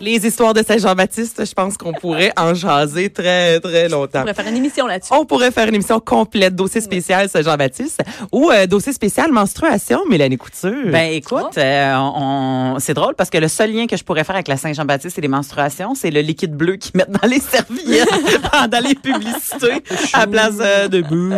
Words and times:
Les 0.00 0.26
histoires 0.26 0.52
de 0.52 0.62
Saint-Jean-Baptiste, 0.62 1.46
je 1.46 1.54
pense 1.54 1.76
qu'on 1.76 1.92
pourrait 1.92 2.32
en 2.36 2.54
jaser 2.54 3.08
très, 3.10 3.60
très 3.60 3.88
longtemps. 3.88 4.20
On 4.20 4.22
pourrait 4.22 4.34
faire 4.34 4.48
une 4.48 4.56
émission 4.56 4.86
là-dessus. 4.86 5.12
On 5.12 5.24
pourrait 5.24 5.50
faire 5.50 5.68
une 5.68 5.74
émission 5.74 6.00
complète, 6.00 6.54
dossier 6.54 6.80
spécial 6.80 7.28
Saint-Jean-Baptiste 7.28 8.02
ou 8.32 8.50
euh, 8.50 8.66
dossier 8.66 8.92
spécial 8.92 9.32
menstruation, 9.32 10.00
Mélanie 10.08 10.36
Couture. 10.36 10.90
Ben 10.90 11.12
écoute, 11.12 11.56
euh, 11.56 11.94
on, 11.96 12.76
c'est 12.78 12.94
drôle 12.94 13.14
parce 13.14 13.30
que 13.30 13.38
le 13.38 13.48
seul 13.48 13.72
lien 13.72 13.86
que 13.86 13.96
je 13.96 14.04
pourrais 14.04 14.24
faire 14.24 14.34
avec 14.34 14.48
la 14.48 14.56
Saint-Jean-Baptiste 14.56 15.18
et 15.18 15.20
les 15.22 15.28
menstruations, 15.28 15.94
c'est 15.94 16.10
le 16.10 16.20
liquide 16.20 16.54
bleu 16.54 16.76
qu'ils 16.76 16.96
mettent 16.96 17.10
dans 17.10 17.28
les 17.28 17.40
serviettes 17.40 18.08
pendant 18.52 18.80
les 18.80 18.94
publicités 18.94 19.82
à 20.12 20.26
place 20.26 20.56
euh, 20.60 20.88
de 20.88 21.00
boue. 21.00 21.32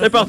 c'est 0.00 0.10
pas. 0.10 0.26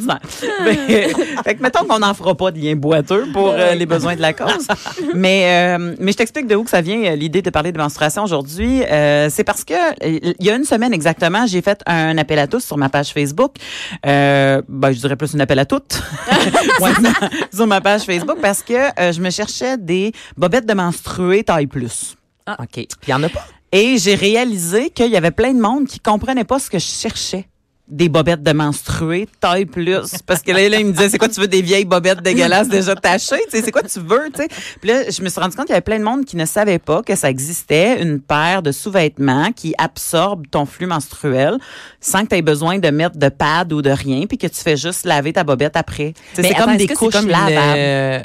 Mais, 0.63 1.09
fait 1.43 1.55
que 1.55 1.61
mettons 1.61 1.85
qu'on 1.85 1.99
n'en 1.99 2.13
fera 2.13 2.35
pas 2.35 2.51
de 2.51 2.59
lien 2.59 2.75
boiteux 2.75 3.27
pour 3.33 3.49
euh, 3.49 3.75
les 3.75 3.85
besoins 3.85 4.15
de 4.15 4.21
la 4.21 4.33
cause. 4.33 4.67
Mais, 5.13 5.77
euh, 5.77 5.95
mais 5.99 6.11
je 6.11 6.17
t'explique 6.17 6.47
de 6.47 6.55
où 6.55 6.63
que 6.63 6.69
ça 6.69 6.81
vient 6.81 7.03
euh, 7.03 7.15
de 7.41 7.49
parler 7.49 7.71
de 7.71 7.77
menstruation 7.77 8.23
aujourd'hui. 8.23 8.83
Euh, 8.83 9.29
c'est 9.29 9.43
parce 9.43 9.63
que 9.63 9.73
il 10.05 10.45
y 10.45 10.49
a 10.49 10.55
une 10.55 10.65
semaine 10.65 10.93
exactement, 10.93 11.45
j'ai 11.45 11.61
fait 11.61 11.81
un 11.85 12.17
appel 12.17 12.39
à 12.39 12.47
tous 12.47 12.63
sur 12.63 12.77
ma 12.77 12.89
page 12.89 13.09
Facebook. 13.13 13.55
Euh, 14.05 14.61
ben, 14.67 14.91
je 14.91 14.99
dirais 14.99 15.15
plus 15.15 15.35
un 15.35 15.39
appel 15.39 15.59
à 15.59 15.65
toutes. 15.65 16.01
Sur 17.53 17.67
ma 17.67 17.81
page 17.81 18.03
Facebook 18.03 18.37
parce 18.41 18.63
que 18.63 18.73
euh, 18.73 19.11
je 19.11 19.21
me 19.21 19.29
cherchais 19.29 19.77
des 19.77 20.11
bobettes 20.37 20.65
de 20.65 20.73
menstruées 20.73 21.43
taille 21.43 21.67
plus. 21.67 22.15
OK. 22.47 22.67
Puis 22.73 22.87
il 23.07 23.11
y 23.11 23.13
en 23.13 23.23
a 23.23 23.29
pas? 23.29 23.45
Et 23.71 23.97
j'ai 23.97 24.15
réalisé 24.15 24.89
qu'il 24.89 25.11
y 25.11 25.17
avait 25.17 25.31
plein 25.31 25.53
de 25.53 25.59
monde 25.59 25.85
qui 25.85 25.99
comprenait 25.99 26.43
pas 26.43 26.59
ce 26.59 26.69
que 26.69 26.79
je 26.79 26.85
cherchais. 26.85 27.48
Des 27.89 28.07
bobettes 28.07 28.43
de 28.43 28.51
menstruées, 28.51 29.27
taille 29.39 29.65
plus. 29.65 29.97
Parce 30.27 30.43
que 30.43 30.51
là, 30.51 30.69
là, 30.69 30.77
il 30.79 30.85
me 30.85 30.91
disait, 30.91 31.09
c'est 31.09 31.17
quoi, 31.17 31.27
tu 31.27 31.39
veux 31.41 31.47
des 31.47 31.63
vieilles 31.63 31.85
bobettes 31.85 32.21
dégueulasses 32.21 32.67
déjà 32.69 32.95
tachées? 32.95 33.41
Tu 33.49 33.57
sais, 33.57 33.63
c'est 33.63 33.71
quoi 33.71 33.81
tu 33.81 33.99
veux, 33.99 34.29
tu 34.31 34.43
sais? 34.43 34.47
Puis 34.79 34.89
là, 34.89 35.09
je 35.09 35.21
me 35.23 35.29
suis 35.29 35.39
rendu 35.41 35.55
compte 35.55 35.65
qu'il 35.65 35.73
y 35.73 35.75
avait 35.75 35.81
plein 35.81 35.97
de 35.97 36.03
monde 36.03 36.23
qui 36.23 36.35
ne 36.35 36.45
savait 36.45 36.77
pas 36.77 37.01
que 37.01 37.15
ça 37.15 37.29
existait 37.31 37.99
une 38.01 38.19
paire 38.19 38.61
de 38.61 38.71
sous-vêtements 38.71 39.51
qui 39.55 39.73
absorbe 39.79 40.45
ton 40.51 40.67
flux 40.67 40.85
menstruel 40.85 41.57
sans 41.99 42.23
que 42.23 42.27
tu 42.29 42.35
aies 42.35 42.41
besoin 42.43 42.77
de 42.77 42.89
mettre 42.89 43.17
de 43.17 43.29
pad 43.29 43.73
ou 43.73 43.81
de 43.81 43.89
rien, 43.89 44.25
puis 44.27 44.37
que 44.37 44.47
tu 44.47 44.59
fais 44.61 44.77
juste 44.77 45.05
laver 45.05 45.33
ta 45.33 45.43
bobette 45.43 45.75
après. 45.75 46.13
C'est 46.33 46.53
comme 46.53 46.77
des 46.77 46.87
couches 46.87 47.13
comme 47.13 47.27
lavables. 47.27 47.53
euh, 47.75 48.19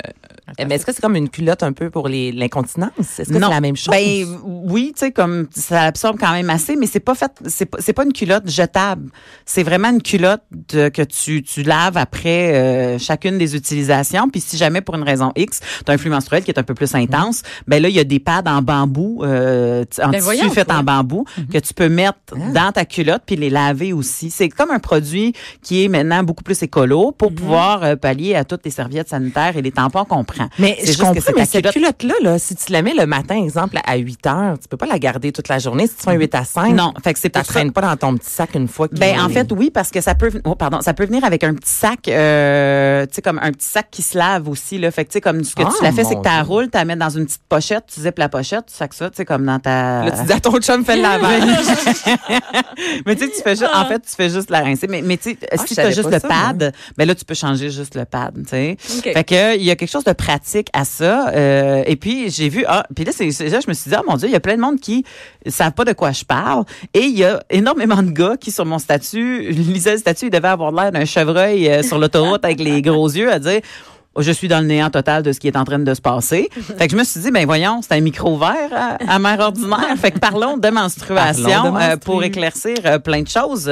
mais 0.66 0.74
est-ce 0.74 0.84
que 0.86 0.92
c'est 0.92 1.00
comme 1.00 1.16
une 1.16 1.28
culotte 1.28 1.62
un 1.62 1.72
peu 1.72 1.90
pour 1.90 2.08
les- 2.08 2.32
l'incontinence? 2.32 2.90
Est-ce 2.98 3.28
que 3.28 3.34
c'est 3.48 3.54
la 3.54 3.60
même 3.60 3.76
chose? 3.76 3.94
Ben 3.94 4.26
oui, 4.44 4.92
tu 4.94 5.00
sais 5.00 5.12
comme 5.12 5.46
ça 5.50 5.82
absorbe 5.82 6.18
quand 6.18 6.32
même 6.32 6.50
assez, 6.50 6.76
mais 6.76 6.86
c'est 6.86 7.00
pas 7.00 7.14
fait, 7.14 7.32
c'est 7.46 7.66
pas, 7.66 7.78
c'est 7.80 7.92
pas 7.92 8.04
une 8.04 8.12
culotte 8.12 8.48
jetable. 8.50 9.10
C'est 9.46 9.62
vraiment 9.62 9.90
une 9.90 10.02
culotte 10.02 10.42
de- 10.72 10.88
que 10.88 11.02
tu 11.02 11.42
tu 11.42 11.62
laves 11.62 11.96
après 11.96 12.54
euh, 12.54 12.98
chacune 12.98 13.38
des 13.38 13.56
utilisations. 13.56 14.28
Puis 14.28 14.40
si 14.40 14.56
jamais 14.56 14.80
pour 14.80 14.94
une 14.96 15.02
raison 15.02 15.32
X, 15.36 15.60
tu 15.84 15.90
as 15.90 15.94
un 15.94 15.98
flux 15.98 16.10
menstruel 16.10 16.44
qui 16.44 16.50
est 16.50 16.58
un 16.58 16.62
peu 16.62 16.74
plus 16.74 16.94
intense, 16.94 17.42
ben 17.66 17.82
là 17.82 17.88
il 17.88 17.94
y 17.94 18.00
a 18.00 18.04
des 18.04 18.20
pads 18.20 18.42
en 18.46 18.62
bambou, 18.62 19.22
euh, 19.24 19.84
en 20.02 20.10
Ben 20.10 20.20
tissu 20.20 20.50
fait 20.54 20.70
en 20.72 20.82
bambou 20.82 21.24
que 21.52 21.58
tu 21.58 21.72
peux 21.74 21.88
mettre 21.88 22.18
dans 22.52 22.72
ta 22.72 22.84
culotte 22.84 23.22
puis 23.26 23.36
les 23.36 23.50
laver 23.50 23.92
aussi. 23.92 24.30
C'est 24.30 24.48
comme 24.48 24.70
un 24.70 24.78
produit 24.78 25.32
qui 25.62 25.84
est 25.84 25.88
maintenant 25.88 26.22
beaucoup 26.22 26.44
plus 26.44 26.62
écolo 26.62 27.12
pour 27.12 27.33
pouvoir 27.34 27.83
euh, 27.84 27.96
pallier 27.96 28.34
à 28.34 28.44
toutes 28.44 28.64
les 28.64 28.70
serviettes 28.70 29.08
sanitaires 29.08 29.56
et 29.56 29.62
les 29.62 29.72
tampons 29.72 30.04
qu'on 30.04 30.24
prend. 30.24 30.33
Mais 30.58 30.74
C'est 30.78 30.83
je 30.83 30.86
juste 30.89 31.00
comprends, 31.00 31.14
que 31.33 31.39
mais 31.39 31.45
cette 31.46 31.64
culotte- 31.67 31.72
culotte-là, 31.98 32.14
là, 32.22 32.39
si 32.39 32.55
tu 32.56 32.72
la 32.72 32.83
mets 32.83 32.95
le 32.95 33.06
matin, 33.06 33.36
exemple, 33.42 33.78
à 33.84 33.96
8 33.96 34.27
heures, 34.27 34.58
tu 34.61 34.68
peux 34.68 34.77
pas 34.77 34.86
la 34.86 34.98
garder 34.98 35.33
toute 35.33 35.48
la 35.48 35.58
journée. 35.58 35.86
Si 35.86 35.96
tu 35.96 36.02
fais 36.05 36.11
un 36.11 36.14
8 36.14 36.34
à 36.34 36.45
5, 36.45 36.74
Non, 36.74 36.92
fait 37.02 37.12
que 37.14 37.18
c'est 37.20 37.30
traînes 37.30 37.72
pas 37.72 37.80
dans 37.83 37.96
ton 37.96 38.17
petit 38.17 38.30
sac 38.30 38.55
une 38.55 38.68
fois 38.68 38.89
que 38.89 38.95
Ben 38.96 39.20
en 39.20 39.28
fait 39.28 39.50
oui 39.52 39.70
parce 39.70 39.90
que 39.90 40.00
ça 40.00 40.14
peut 40.14 40.30
oh, 40.45 40.55
pardon 40.55 40.80
ça 40.80 40.95
peut 40.95 41.05
venir 41.06 41.24
avec 41.24 41.45
un 41.45 41.55
petit 41.55 41.70
sac 41.70 42.08
euh, 42.08 43.05
tu 43.06 43.14
sais 43.14 43.22
comme 43.22 43.39
un 43.42 43.52
petit 43.52 43.67
sac 43.68 43.89
qui 43.90 44.02
se 44.02 44.17
lave 44.17 44.48
aussi 44.48 44.78
là. 44.78 44.90
Fait 44.90 45.05
que 45.05 45.11
tu 45.11 45.14
sais 45.14 45.20
comme 45.20 45.45
ce 45.45 45.55
que 45.55 45.62
Ah, 45.62 45.70
tu 45.77 45.83
la 45.84 45.92
fais 45.92 46.05
c'est 46.05 46.14
que 46.17 46.20
tu 46.22 46.28
la 46.28 46.42
roules 46.42 46.70
tu 46.70 46.78
la 46.78 46.84
mets 46.84 46.96
dans 46.96 47.11
une 47.11 47.27
petite 47.27 47.42
pochette 47.48 47.84
tu 47.92 48.01
zippes 48.01 48.18
la 48.18 48.28
pochette 48.28 48.66
tu 48.66 48.74
sacs 48.74 48.95
ça 48.95 49.11
tu 49.11 49.16
sais 49.16 49.24
comme 49.24 49.45
dans 49.45 49.58
ta 49.58 50.05
Là, 50.05 50.11
tu 50.12 50.24
dis 50.27 50.33
à 50.33 50.40
ton 50.40 50.58
chum, 50.61 50.84
fais 50.84 50.96
le 50.96 51.02
lavage. 51.02 51.42
mais 53.06 53.16
tu 53.16 53.24
sais 53.24 53.30
tu 53.30 53.42
fais 53.42 53.56
juste 53.56 53.70
en 53.74 53.84
fait 53.86 54.01
tu 54.01 54.14
fais 54.16 54.30
juste 54.30 54.51
la 54.51 54.61
rincer. 54.61 54.86
Mais 54.89 55.02
mais 55.02 55.16
tu 55.16 55.30
sais 55.30 55.39
Ah, 55.52 55.56
si 55.66 55.74
tu 55.74 55.80
as 55.80 55.90
juste 55.90 56.11
le 56.11 56.18
ça, 56.18 56.28
pad? 56.28 56.72
ben 56.96 57.06
là 57.08 57.14
tu 57.14 57.24
peux 57.24 57.34
changer 57.34 57.70
juste 57.70 57.95
le 57.95 58.05
pad 58.05 58.34
tu 58.45 58.48
sais. 58.51 58.77
Fait 58.78 59.24
que 59.24 59.56
il 59.56 59.62
y 59.64 59.70
a 59.70 59.77
quelque 59.77 59.90
chose 59.90 60.05
de 60.05 60.12
pratique 60.24 60.68
à 60.73 60.85
ça. 60.85 61.29
Euh, 61.30 61.83
et 61.86 61.96
puis 61.96 62.30
j'ai 62.30 62.48
vu 62.48 62.64
ah 62.67 62.86
puis 62.95 63.05
là 63.05 63.12
c'est 63.12 63.29
là 63.48 63.61
je 63.61 63.68
me 63.68 63.74
suis 63.74 63.90
dit 63.90 63.96
ah 63.96 64.02
mon 64.08 64.17
dieu 64.17 64.29
il 64.29 64.33
y 64.33 64.36
a 64.36 64.40
plein 64.40 64.57
de 64.57 64.61
monde 64.61 64.80
qui 64.80 65.05
savent 65.46 65.73
pas 65.73 65.85
de 65.85 65.92
quoi 65.92 66.12
je 66.12 66.24
parle. 66.24 66.64
Et 66.95 67.01
il 67.01 67.18
y 67.18 67.24
a 67.24 67.42
énormément 67.51 68.02
de 68.02 68.11
gars 68.11 68.36
qui 68.39 68.51
sur 68.51 68.64
mon 68.64 68.79
statut 68.79 69.48
lisaient 69.51 69.92
le 69.92 69.98
statut 69.98 70.27
il 70.27 70.30
devait 70.30 70.48
avoir 70.48 70.73
l'air 70.73 70.92
d'un 70.92 71.05
chevreuil 71.05 71.68
euh, 71.68 71.83
sur 71.83 71.98
l'autoroute 71.98 72.45
avec 72.45 72.61
les 72.61 72.80
gros 72.80 73.08
yeux 73.08 73.30
à 73.30 73.39
dire 73.39 73.61
Oh, 73.61 73.93
je 74.19 74.30
suis 74.30 74.48
dans 74.48 74.61
le 74.61 74.67
néant 74.67 74.91
total 74.91 75.23
de 75.23 75.33
ce 75.33 75.41
qui 75.41 75.48
est 75.48 75.57
en 75.57 75.64
train 75.64 75.79
de 75.79 75.95
se 75.95 76.01
passer. 76.01 76.48
Fait 76.79 76.86
que 76.86 76.92
je 76.92 76.97
me 76.97 77.05
suis 77.05 77.20
dit, 77.20 77.30
ben 77.30 77.45
voyons, 77.47 77.80
c'est 77.83 77.95
un 77.95 78.01
micro 78.01 78.36
vert 78.39 78.70
à, 78.73 78.97
à 79.14 79.19
mère 79.19 79.41
ordinaire. 79.41 79.97
Fait 79.97 80.11
que 80.13 80.19
parlons 80.19 80.57
de 80.57 80.69
menstruation 80.69 81.48
Parlons 81.48 81.73
de 81.75 81.83
euh, 81.83 81.97
pour 81.97 82.23
éclaircir 82.23 82.77
euh, 82.85 82.98
plein 82.98 83.23
de 83.23 83.29
choses. 83.29 83.70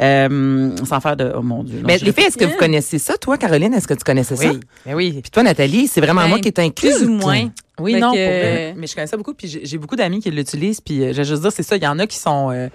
Euh, 0.00 0.76
sans 0.84 1.00
faire 1.00 1.16
de... 1.16 1.32
Oh 1.36 1.42
mon 1.42 1.62
Dieu. 1.64 1.78
non, 1.80 1.84
Mais 1.86 1.98
les 1.98 2.12
filles, 2.12 2.24
est-ce 2.24 2.36
que 2.36 2.44
vous 2.44 2.56
connaissez 2.56 2.98
ça? 2.98 3.14
Toi, 3.16 3.38
Caroline, 3.38 3.74
est-ce 3.74 3.88
que 3.88 3.94
tu 3.94 4.04
connaissais 4.04 4.36
ça? 4.36 4.48
Oui, 4.48 4.60
ben 4.86 4.94
oui. 4.94 5.18
Puis 5.22 5.30
toi, 5.30 5.42
Nathalie, 5.42 5.88
c'est 5.88 6.00
vraiment 6.00 6.22
Ben, 6.22 6.28
moi 6.28 6.38
qui 6.40 6.48
est 6.48 6.58
inclus. 6.58 6.90
Plus 6.90 7.04
ou 7.06 7.10
moins. 7.10 7.48
Oui, 7.78 7.94
Fait 7.94 8.00
non, 8.00 8.12
que- 8.12 8.16
pour 8.16 8.32
vrai. 8.34 8.74
Mais 8.76 8.86
je 8.86 8.94
connais 8.94 9.06
ça 9.06 9.16
beaucoup, 9.16 9.34
puis 9.34 9.60
j'ai- 9.62 9.78
beaucoup 9.78 9.96
d'amis 9.96 10.20
qui 10.20 10.30
l'utilisent, 10.30 10.80
puis 10.80 11.02
euh, 11.02 11.12
je 11.12 11.18
vais 11.18 11.24
juste 11.24 11.42
dire, 11.42 11.52
c'est 11.52 11.62
ça, 11.62 11.76
il 11.76 11.82
y 11.82 11.86
en 11.86 11.98
a 11.98 12.06
qui 12.06 12.16
sont 12.18 12.50
euh, 12.50 12.68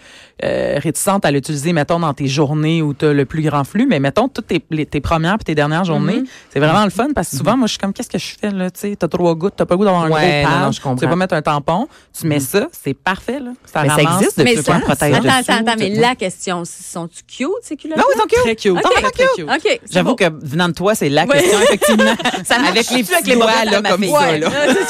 euh, 0.44 0.80
réticentes 0.82 1.26
à 1.26 1.32
l'utiliser, 1.32 1.74
mettons, 1.74 2.00
dans 2.00 2.14
tes 2.14 2.28
journées 2.28 2.82
où 2.82 2.94
tu 2.94 3.06
as 3.06 3.14
le 3.14 3.26
plus 3.26 3.42
grand 3.44 3.64
flux, 3.64 3.86
mais 3.88 4.00
mettons, 4.00 4.28
toutes 4.28 4.48
tes, 4.48 4.64
les- 4.72 4.86
tes 4.86 5.02
premières 5.02 5.38
puis 5.38 5.46
tes 5.46 5.56
dernières 5.56 5.86
journées, 5.86 6.22
Mm-hmm. 6.22 6.28
c'est 6.52 6.60
vraiment 6.60 6.84
le 6.84 6.90
fun, 6.90 7.08
parce 7.16 7.30
que 7.30 7.38
souvent, 7.38 7.58
moi, 7.58 7.68
je 7.68 7.72
suis 7.72 7.80
comme, 7.80 7.94
qu'est-ce 7.94 8.10
que 8.10 8.18
je 8.18 8.36
fais, 8.40 8.50
là, 8.52 8.70
tu 8.72 8.80
sais, 8.82 8.96
t'as 8.96 9.08
trois 9.08 9.36
gouttes, 9.36 9.54
t'as 9.58 9.66
pas 9.66 9.74
le 9.76 9.78
goût 9.80 9.86
d'avoir 9.86 10.04
un 10.06 10.10
Ouais, 10.12 10.42
gros 10.44 10.52
pad, 10.54 10.62
non, 10.66 10.72
je 10.72 10.80
comprends. 10.82 10.96
tu 10.96 11.06
veux 11.06 11.10
pas 11.10 11.16
mettre 11.16 11.34
un 11.36 11.42
tampon, 11.42 11.88
tu 12.18 12.28
mais 12.28 12.40
ça, 12.40 12.68
c'est 12.72 12.94
parfait, 12.94 13.40
là. 13.40 13.52
Ça 13.66 13.82
Mais 13.84 13.90
ça 13.90 13.96
ramasse. 13.96 14.16
existe 14.22 14.38
Mais 14.38 14.44
depuis 14.56 14.64
ça- 14.64 14.74
quand, 14.74 14.80
protège 14.82 15.14
attends, 15.16 15.30
attends, 15.30 15.54
attends, 15.68 15.76
mais 15.80 15.90
la 15.90 16.16
question, 16.16 16.64
sont-tu 16.66 17.24
cute, 17.24 17.48
ces 17.62 17.76
culottes? 17.76 17.98
Non, 17.98 18.04
ils 18.16 18.20
sont 18.20 18.28
cute. 18.28 18.40
Très 18.44 18.56
cute. 18.56 18.72
OK. 18.72 18.82
Très, 18.82 19.12
très 19.12 19.26
cute. 19.36 19.46
OK. 19.50 19.62
c'est 19.64 19.82
J'avoue 19.92 20.16
que 20.16 20.26
venant 20.42 20.68
de 20.70 20.74
toi, 20.74 20.96
c'est 20.96 21.10
la 21.10 21.26
question, 21.26 21.60
effectivement. 21.62 22.16
Ça 22.46 22.56
Avec 22.68 22.90
les 22.92 23.04
petits 23.04 23.34
doigts, 23.36 23.66
là, 23.66 23.82
comme 23.82 24.04
ça, 24.04 24.38
là. 24.38 24.50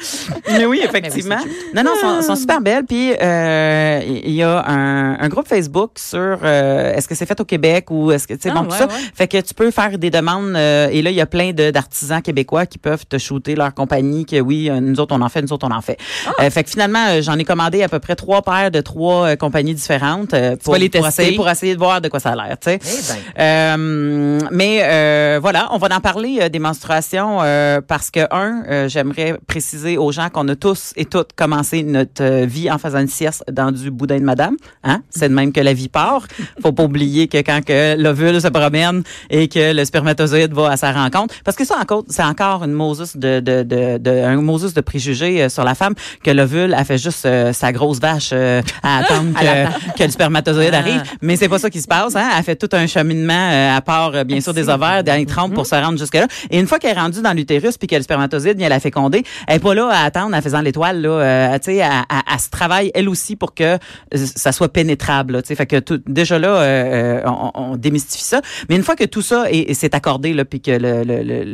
Mais 0.50 0.64
oui, 0.66 0.80
effectivement. 0.84 1.38
non, 1.74 1.82
non, 1.84 1.92
sont, 2.00 2.22
sont 2.22 2.36
super 2.36 2.60
belles. 2.60 2.84
Puis 2.84 3.12
euh, 3.20 4.00
il 4.24 4.32
y 4.32 4.42
a 4.42 4.64
un, 4.66 5.18
un 5.20 5.28
groupe 5.28 5.46
Facebook 5.48 5.92
sur 5.98 6.38
euh, 6.42 6.94
est-ce 6.94 7.08
que 7.08 7.14
c'est 7.14 7.26
fait 7.26 7.40
au 7.40 7.44
Québec 7.44 7.86
ou 7.90 8.10
est-ce 8.12 8.26
que 8.26 8.34
tu 8.34 8.42
sais 8.42 8.50
Ah, 8.50 8.54
bon 8.54 8.64
tout 8.64 8.72
ouais, 8.72 8.78
ça. 8.78 8.86
ouais. 8.86 8.92
Fait 9.14 9.28
que 9.28 9.38
tu 9.40 9.54
peux 9.54 9.70
faire 9.70 9.98
des 9.98 10.10
demandes 10.10 10.54
euh, 10.56 10.88
et 10.90 11.02
là 11.02 11.10
il 11.10 11.16
y 11.16 11.20
a 11.20 11.26
plein 11.26 11.52
d'artisans 11.52 12.22
québécois 12.22 12.66
qui 12.66 12.78
peuvent 12.78 13.06
te 13.06 13.18
shooter 13.18 13.54
leur 13.54 13.74
compagnie 13.74 14.24
que 14.26 14.40
oui 14.40 14.68
euh, 14.70 14.80
nous 14.80 14.98
autres 15.00 15.14
on 15.16 15.20
en 15.20 15.28
fait, 15.28 15.42
nous 15.42 15.52
autres 15.52 15.66
on 15.68 15.74
en 15.74 15.80
fait. 15.82 15.98
Ah. 16.26 16.44
Euh, 16.44 16.50
fait 16.50 16.64
que 16.64 16.70
finalement 16.70 17.20
j'en 17.20 17.38
ai 17.38 17.44
commandé 17.44 17.82
à 17.82 17.88
peu 17.88 17.98
près 17.98 18.16
trois 18.16 18.42
paires 18.42 18.70
de 18.70 18.80
trois 18.80 19.36
compagnies 19.36 19.74
différentes 19.74 20.34
euh, 20.34 20.56
pour, 20.56 20.76
les 20.76 20.88
pour 20.88 21.04
tester? 21.04 21.22
essayer 21.22 21.36
pour 21.36 21.48
essayer 21.48 21.74
de 21.74 21.78
voir 21.78 22.00
de 22.00 22.08
quoi 22.08 22.20
ça 22.20 22.30
a 22.30 22.36
l'air. 22.36 22.56
Tu 22.60 22.70
sais. 22.70 22.78
Eh 22.82 23.12
ben. 23.12 23.42
Euh, 23.42 24.38
mais 24.50 24.80
euh, 24.82 25.38
voilà, 25.40 25.68
on 25.72 25.78
va 25.78 25.88
en 25.94 26.00
parler 26.00 26.38
euh, 26.42 26.48
des 26.48 26.58
menstruations 26.58 27.38
euh, 27.42 27.80
parce 27.86 28.10
que 28.10 28.20
un, 28.30 28.62
euh, 28.68 28.88
j'aimerais 28.88 29.36
préciser 29.46 29.91
aux 29.96 30.12
gens 30.12 30.28
qu'on 30.30 30.46
a 30.48 30.56
tous 30.56 30.92
et 30.96 31.04
toutes 31.04 31.32
commencé 31.34 31.82
notre 31.82 32.22
euh, 32.22 32.46
vie 32.46 32.70
en 32.70 32.78
faisant 32.78 33.00
une 33.00 33.08
sieste 33.08 33.44
dans 33.50 33.70
du 33.70 33.90
boudin 33.90 34.18
de 34.18 34.24
madame. 34.24 34.56
Hein? 34.84 35.02
C'est 35.10 35.28
de 35.28 35.34
même 35.34 35.52
que 35.52 35.60
la 35.60 35.72
vie 35.72 35.88
part. 35.88 36.26
Faut 36.62 36.72
pas 36.72 36.84
oublier 36.84 37.28
que 37.28 37.38
quand 37.38 37.64
que 37.64 37.96
l'ovule 37.96 38.40
se 38.40 38.48
promène 38.48 39.02
et 39.30 39.48
que 39.48 39.72
le 39.72 39.84
spermatozoïde 39.84 40.52
va 40.52 40.70
à 40.70 40.76
sa 40.76 40.92
rencontre, 40.92 41.34
parce 41.44 41.56
que 41.56 41.64
ça 41.64 41.76
encore, 41.80 42.04
c'est 42.08 42.24
encore 42.24 42.64
une 42.64 42.72
Moses 42.72 43.16
de, 43.16 43.40
de, 43.40 43.62
de, 43.62 43.98
de 43.98 44.10
un 44.10 44.36
Moses 44.36 44.74
de 44.74 44.80
préjugés 44.80 45.42
euh, 45.42 45.48
sur 45.48 45.64
la 45.64 45.74
femme 45.74 45.94
que 46.22 46.30
l'ovule 46.30 46.74
a 46.74 46.84
fait 46.84 46.98
juste 46.98 47.26
euh, 47.26 47.52
sa 47.52 47.72
grosse 47.72 47.98
vache 48.00 48.30
euh, 48.32 48.62
à 48.82 48.98
attendre 48.98 49.32
que, 49.40 49.98
que 49.98 50.04
le 50.04 50.10
spermatozoïde 50.10 50.74
arrive. 50.74 51.02
Mais 51.20 51.36
c'est 51.36 51.48
pas 51.48 51.58
ça 51.58 51.70
qui 51.70 51.80
se 51.80 51.88
passe. 51.88 52.16
Hein? 52.16 52.28
Elle 52.36 52.44
fait 52.44 52.56
tout 52.56 52.68
un 52.72 52.86
cheminement 52.86 53.50
euh, 53.52 53.76
à 53.76 53.80
part, 53.80 54.24
bien 54.24 54.40
sûr, 54.40 54.54
des 54.54 54.68
ovaires, 54.68 55.02
les 55.02 55.26
trompes 55.26 55.54
pour 55.54 55.66
se 55.66 55.74
rendre 55.74 55.98
jusque-là. 55.98 56.26
Et 56.50 56.58
une 56.58 56.66
fois 56.66 56.78
qu'elle 56.78 56.96
est 56.96 57.00
rendue 57.00 57.22
dans 57.22 57.32
l'utérus 57.32 57.78
puis 57.78 57.88
que 57.88 57.96
le 57.96 58.02
spermatozoïde 58.02 58.58
vient 58.58 58.68
la 58.68 58.80
féconder, 58.80 59.24
elle 59.46 59.56
est 59.56 59.58
pas 59.58 59.71
là 59.74 59.88
à 59.90 60.04
attendre 60.04 60.36
en 60.36 60.40
faisant 60.42 60.60
l'étoile, 60.60 61.00
là, 61.00 61.08
euh, 61.10 61.58
tu 61.58 61.64
sais, 61.72 61.76
elle, 61.76 61.90
elle- 62.10 62.16
elle 62.32 62.40
se 62.40 62.50
travaille 62.50 62.90
elle 62.94 63.08
aussi 63.08 63.36
pour 63.36 63.54
que 63.54 63.78
ça 64.14 64.52
soit 64.52 64.72
pénétrable. 64.72 65.42
Tu 65.42 65.48
sais, 65.48 65.54
fait 65.54 65.66
que 65.66 65.78
tout, 65.78 66.00
déjà 66.06 66.38
là, 66.38 66.48
euh, 66.48 67.20
euh, 67.24 67.26
on, 67.26 67.50
on 67.54 67.76
démystifie 67.76 68.24
ça. 68.24 68.40
Mais 68.68 68.76
une 68.76 68.82
fois 68.82 68.96
que 68.96 69.04
tout 69.04 69.22
ça 69.22 69.50
est, 69.50 69.70
est- 69.70 69.74
s'est 69.74 69.94
accordé, 69.94 70.32
là, 70.32 70.44
puis 70.44 70.60
que 70.60 70.70
le, 70.70 71.02
le, 71.04 71.22
le, 71.22 71.44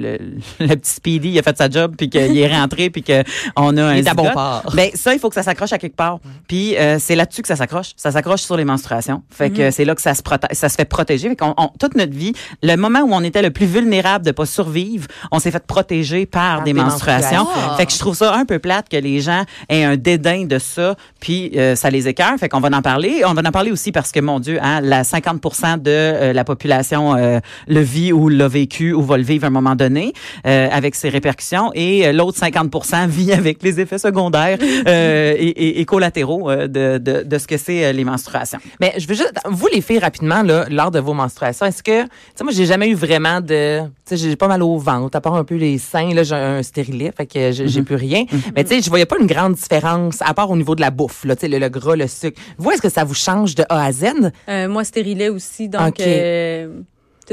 le, 0.60 0.66
petit 0.76 0.90
Speedy 0.90 1.28
il 1.30 1.38
a 1.38 1.42
fait 1.42 1.56
sa 1.56 1.68
job, 1.70 1.94
puis 1.96 2.08
qu'il 2.10 2.38
est 2.38 2.52
rentré, 2.54 2.90
puis 2.90 3.02
que 3.02 3.22
on 3.56 3.76
a 3.76 3.84
un 3.84 3.94
Il 3.96 4.06
est 4.06 4.10
à 4.10 4.14
bon 4.14 4.30
port. 4.32 4.72
ben 4.74 4.90
ça, 4.94 5.12
il 5.14 5.18
faut 5.20 5.28
que 5.28 5.34
ça 5.34 5.42
s'accroche 5.42 5.72
à 5.72 5.78
quelque 5.78 5.96
part. 5.96 6.18
Puis 6.46 6.76
euh, 6.76 6.98
c'est 6.98 7.14
là-dessus 7.16 7.42
que 7.42 7.48
ça 7.48 7.56
s'accroche. 7.56 7.92
Ça 7.96 8.10
s'accroche 8.12 8.42
sur 8.42 8.56
les 8.56 8.64
menstruations. 8.64 9.22
Fait 9.30 9.50
que 9.50 9.70
c'est 9.70 9.84
là 9.84 9.94
que 9.94 10.02
ça 10.02 10.14
se 10.14 10.22
ça 10.52 10.68
se 10.68 10.74
fait 10.76 10.84
protéger. 10.84 11.28
Fait 11.28 11.36
qu'on, 11.36 11.54
on- 11.56 11.68
toute 11.78 11.94
notre 11.96 12.12
vie, 12.14 12.32
le 12.62 12.76
moment 12.76 13.00
où 13.00 13.12
on 13.12 13.22
était 13.22 13.42
le 13.42 13.50
plus 13.50 13.66
vulnérable 13.66 14.24
de 14.24 14.30
pas 14.32 14.46
survivre, 14.46 15.06
on 15.32 15.38
s'est 15.38 15.50
fait 15.50 15.64
protéger 15.66 16.26
par, 16.26 16.62
des, 16.62 16.72
des 16.72 16.80
menstruations. 16.80 17.44
menstruations. 17.44 17.76
Fait 17.76 17.86
que 17.86 17.92
je 17.92 17.98
trouve 17.98 18.07
ça 18.14 18.34
un 18.34 18.44
peu 18.44 18.58
plate 18.58 18.88
que 18.88 18.96
les 18.96 19.20
gens 19.20 19.42
aient 19.68 19.84
un 19.84 19.96
dédain 19.96 20.44
de 20.44 20.58
ça, 20.58 20.96
puis 21.20 21.52
euh, 21.56 21.74
ça 21.74 21.90
les 21.90 22.08
écœure. 22.08 22.34
Fait 22.38 22.48
qu'on 22.48 22.60
va 22.60 22.68
en 22.76 22.82
parler. 22.82 23.22
On 23.26 23.34
va 23.34 23.42
en 23.46 23.50
parler 23.52 23.70
aussi 23.70 23.92
parce 23.92 24.12
que 24.12 24.20
mon 24.20 24.40
Dieu, 24.40 24.58
hein, 24.62 24.80
la 24.80 25.02
50% 25.02 25.80
de 25.82 25.90
euh, 25.90 26.32
la 26.32 26.44
population 26.44 27.14
euh, 27.16 27.40
le 27.66 27.80
vit 27.80 28.12
ou 28.12 28.28
l'a 28.28 28.48
vécu 28.48 28.92
ou 28.92 29.02
va 29.02 29.16
le 29.16 29.22
vivre 29.22 29.44
à 29.44 29.48
un 29.48 29.50
moment 29.50 29.74
donné 29.76 30.12
avec 30.44 30.94
ses 30.94 31.08
répercussions, 31.08 31.70
et 31.74 32.12
l'autre 32.12 32.38
50% 32.38 33.06
vit 33.08 33.32
avec 33.32 33.62
les 33.62 33.80
effets 33.80 33.98
secondaires 33.98 34.58
et, 34.86 35.48
et- 35.48 35.80
et 35.80 35.84
collatéraux 35.84 36.50
de, 36.50 36.98
de, 36.98 37.22
de 37.24 37.38
ce 37.38 37.46
que 37.46 37.56
c'est 37.56 37.92
les 37.92 38.04
menstruations. 38.04 38.58
Mais 38.80 38.94
je 38.98 39.06
veux 39.06 39.14
juste, 39.14 39.32
vous 39.46 39.66
les 39.72 39.80
filles 39.80 39.98
rapidement 39.98 40.42
là, 40.42 40.66
lors 40.70 40.90
de 40.90 40.98
vos 41.00 41.14
menstruations, 41.14 41.66
est-ce 41.66 41.82
que, 41.82 42.02
tu 42.02 42.08
sais, 42.36 42.44
moi 42.44 42.52
j'ai 42.52 42.66
jamais 42.66 42.88
eu 42.88 42.94
vraiment 42.94 43.40
de, 43.40 43.80
tu 43.80 43.88
sais, 44.04 44.16
j'ai 44.16 44.36
pas 44.36 44.48
mal 44.48 44.62
au 44.62 44.78
ventre, 44.78 45.16
à 45.16 45.20
part 45.20 45.34
un 45.34 45.44
peu 45.44 45.56
les 45.56 45.78
seins, 45.78 46.14
là 46.14 46.22
j'ai 46.22 46.34
un 46.34 46.62
stérilet, 46.62 47.12
fait 47.16 47.26
que 47.26 47.52
j'ai 47.52 47.68
j'ai 47.68 47.82
plus 47.82 47.96
rien. 47.98 48.24
Mais 48.56 48.64
tu 48.64 48.70
sais, 48.76 48.80
je 48.82 48.88
voyais 48.88 49.06
pas 49.06 49.16
une 49.20 49.26
grande 49.26 49.54
différence, 49.54 50.22
à 50.22 50.32
part 50.34 50.50
au 50.50 50.56
niveau 50.56 50.74
de 50.74 50.80
la 50.80 50.90
bouffe, 50.90 51.24
là, 51.24 51.36
tu 51.36 51.42
sais, 51.42 51.48
le, 51.48 51.58
le 51.58 51.68
gras, 51.68 51.96
le 51.96 52.06
sucre. 52.06 52.40
Vous, 52.56 52.70
est-ce 52.70 52.82
que 52.82 52.88
ça 52.88 53.04
vous 53.04 53.14
change 53.14 53.54
de 53.54 53.64
A 53.68 53.84
à 53.84 53.92
Z? 53.92 54.04
Euh, 54.48 54.68
moi, 54.68 54.84
stérilet 54.84 55.28
aussi, 55.28 55.68
donc 55.68 55.88
Ok. 55.88 56.00
euh, 56.00 56.68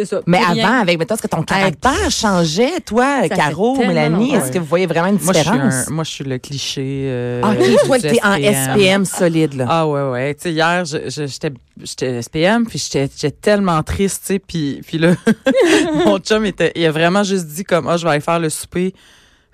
ça. 0.04 0.20
Mais 0.28 0.40
rien. 0.40 0.66
avant, 0.68 0.82
avec, 0.82 1.00
mettons, 1.00 1.16
est-ce 1.16 1.22
que 1.24 1.28
ton 1.28 1.42
caractère 1.44 2.12
changeait, 2.12 2.82
toi, 2.86 3.30
Caro, 3.30 3.78
Mélanie? 3.78 4.34
Est-ce 4.36 4.52
que 4.52 4.60
vous 4.60 4.66
voyez 4.66 4.88
vraiment 4.88 5.08
une 5.08 5.20
Moi, 5.24 5.32
je 5.34 5.40
suis, 5.40 5.50
différence? 5.52 5.88
un- 5.88 5.92
moi, 5.94 6.04
je 6.04 6.12
suis 6.12 6.24
le 6.26 6.38
cliché. 6.38 6.82
euh, 7.08 7.42
Ah, 7.42 7.52
ok, 7.52 7.86
toi, 7.86 7.98
du 8.00 8.02
t'es 8.10 8.20
en 8.22 8.36
SPM 8.36 9.06
solide, 9.06 9.54
là. 9.54 9.66
Ah 9.70 9.88
ouais 9.88 10.10
ouais, 10.12 10.36
tu 10.36 10.42
sais 10.42 10.52
hier 10.52 10.84
j'étais 10.84 11.52
j'étais 11.82 12.22
SPM 12.22 12.66
puis 12.68 12.78
j'étais 12.78 13.10
j'étais 13.16 13.32
tellement 13.32 13.82
triste, 13.84 14.24
tu 14.28 14.34
sais 14.34 14.40
puis 14.40 14.82
puis 14.86 14.98
là 14.98 15.14
mon 16.06 16.20
chum 16.20 16.46
était 16.46 16.72
il 16.76 16.86
a 16.86 16.92
vraiment 16.92 17.24
juste 17.24 17.48
dit 17.48 17.64
comme 17.64 17.88
ah 17.88 17.96
je 17.98 18.04
vais 18.06 18.12
aller 18.12 18.20
faire 18.22 18.40
le 18.40 18.50
souper. 18.50 18.94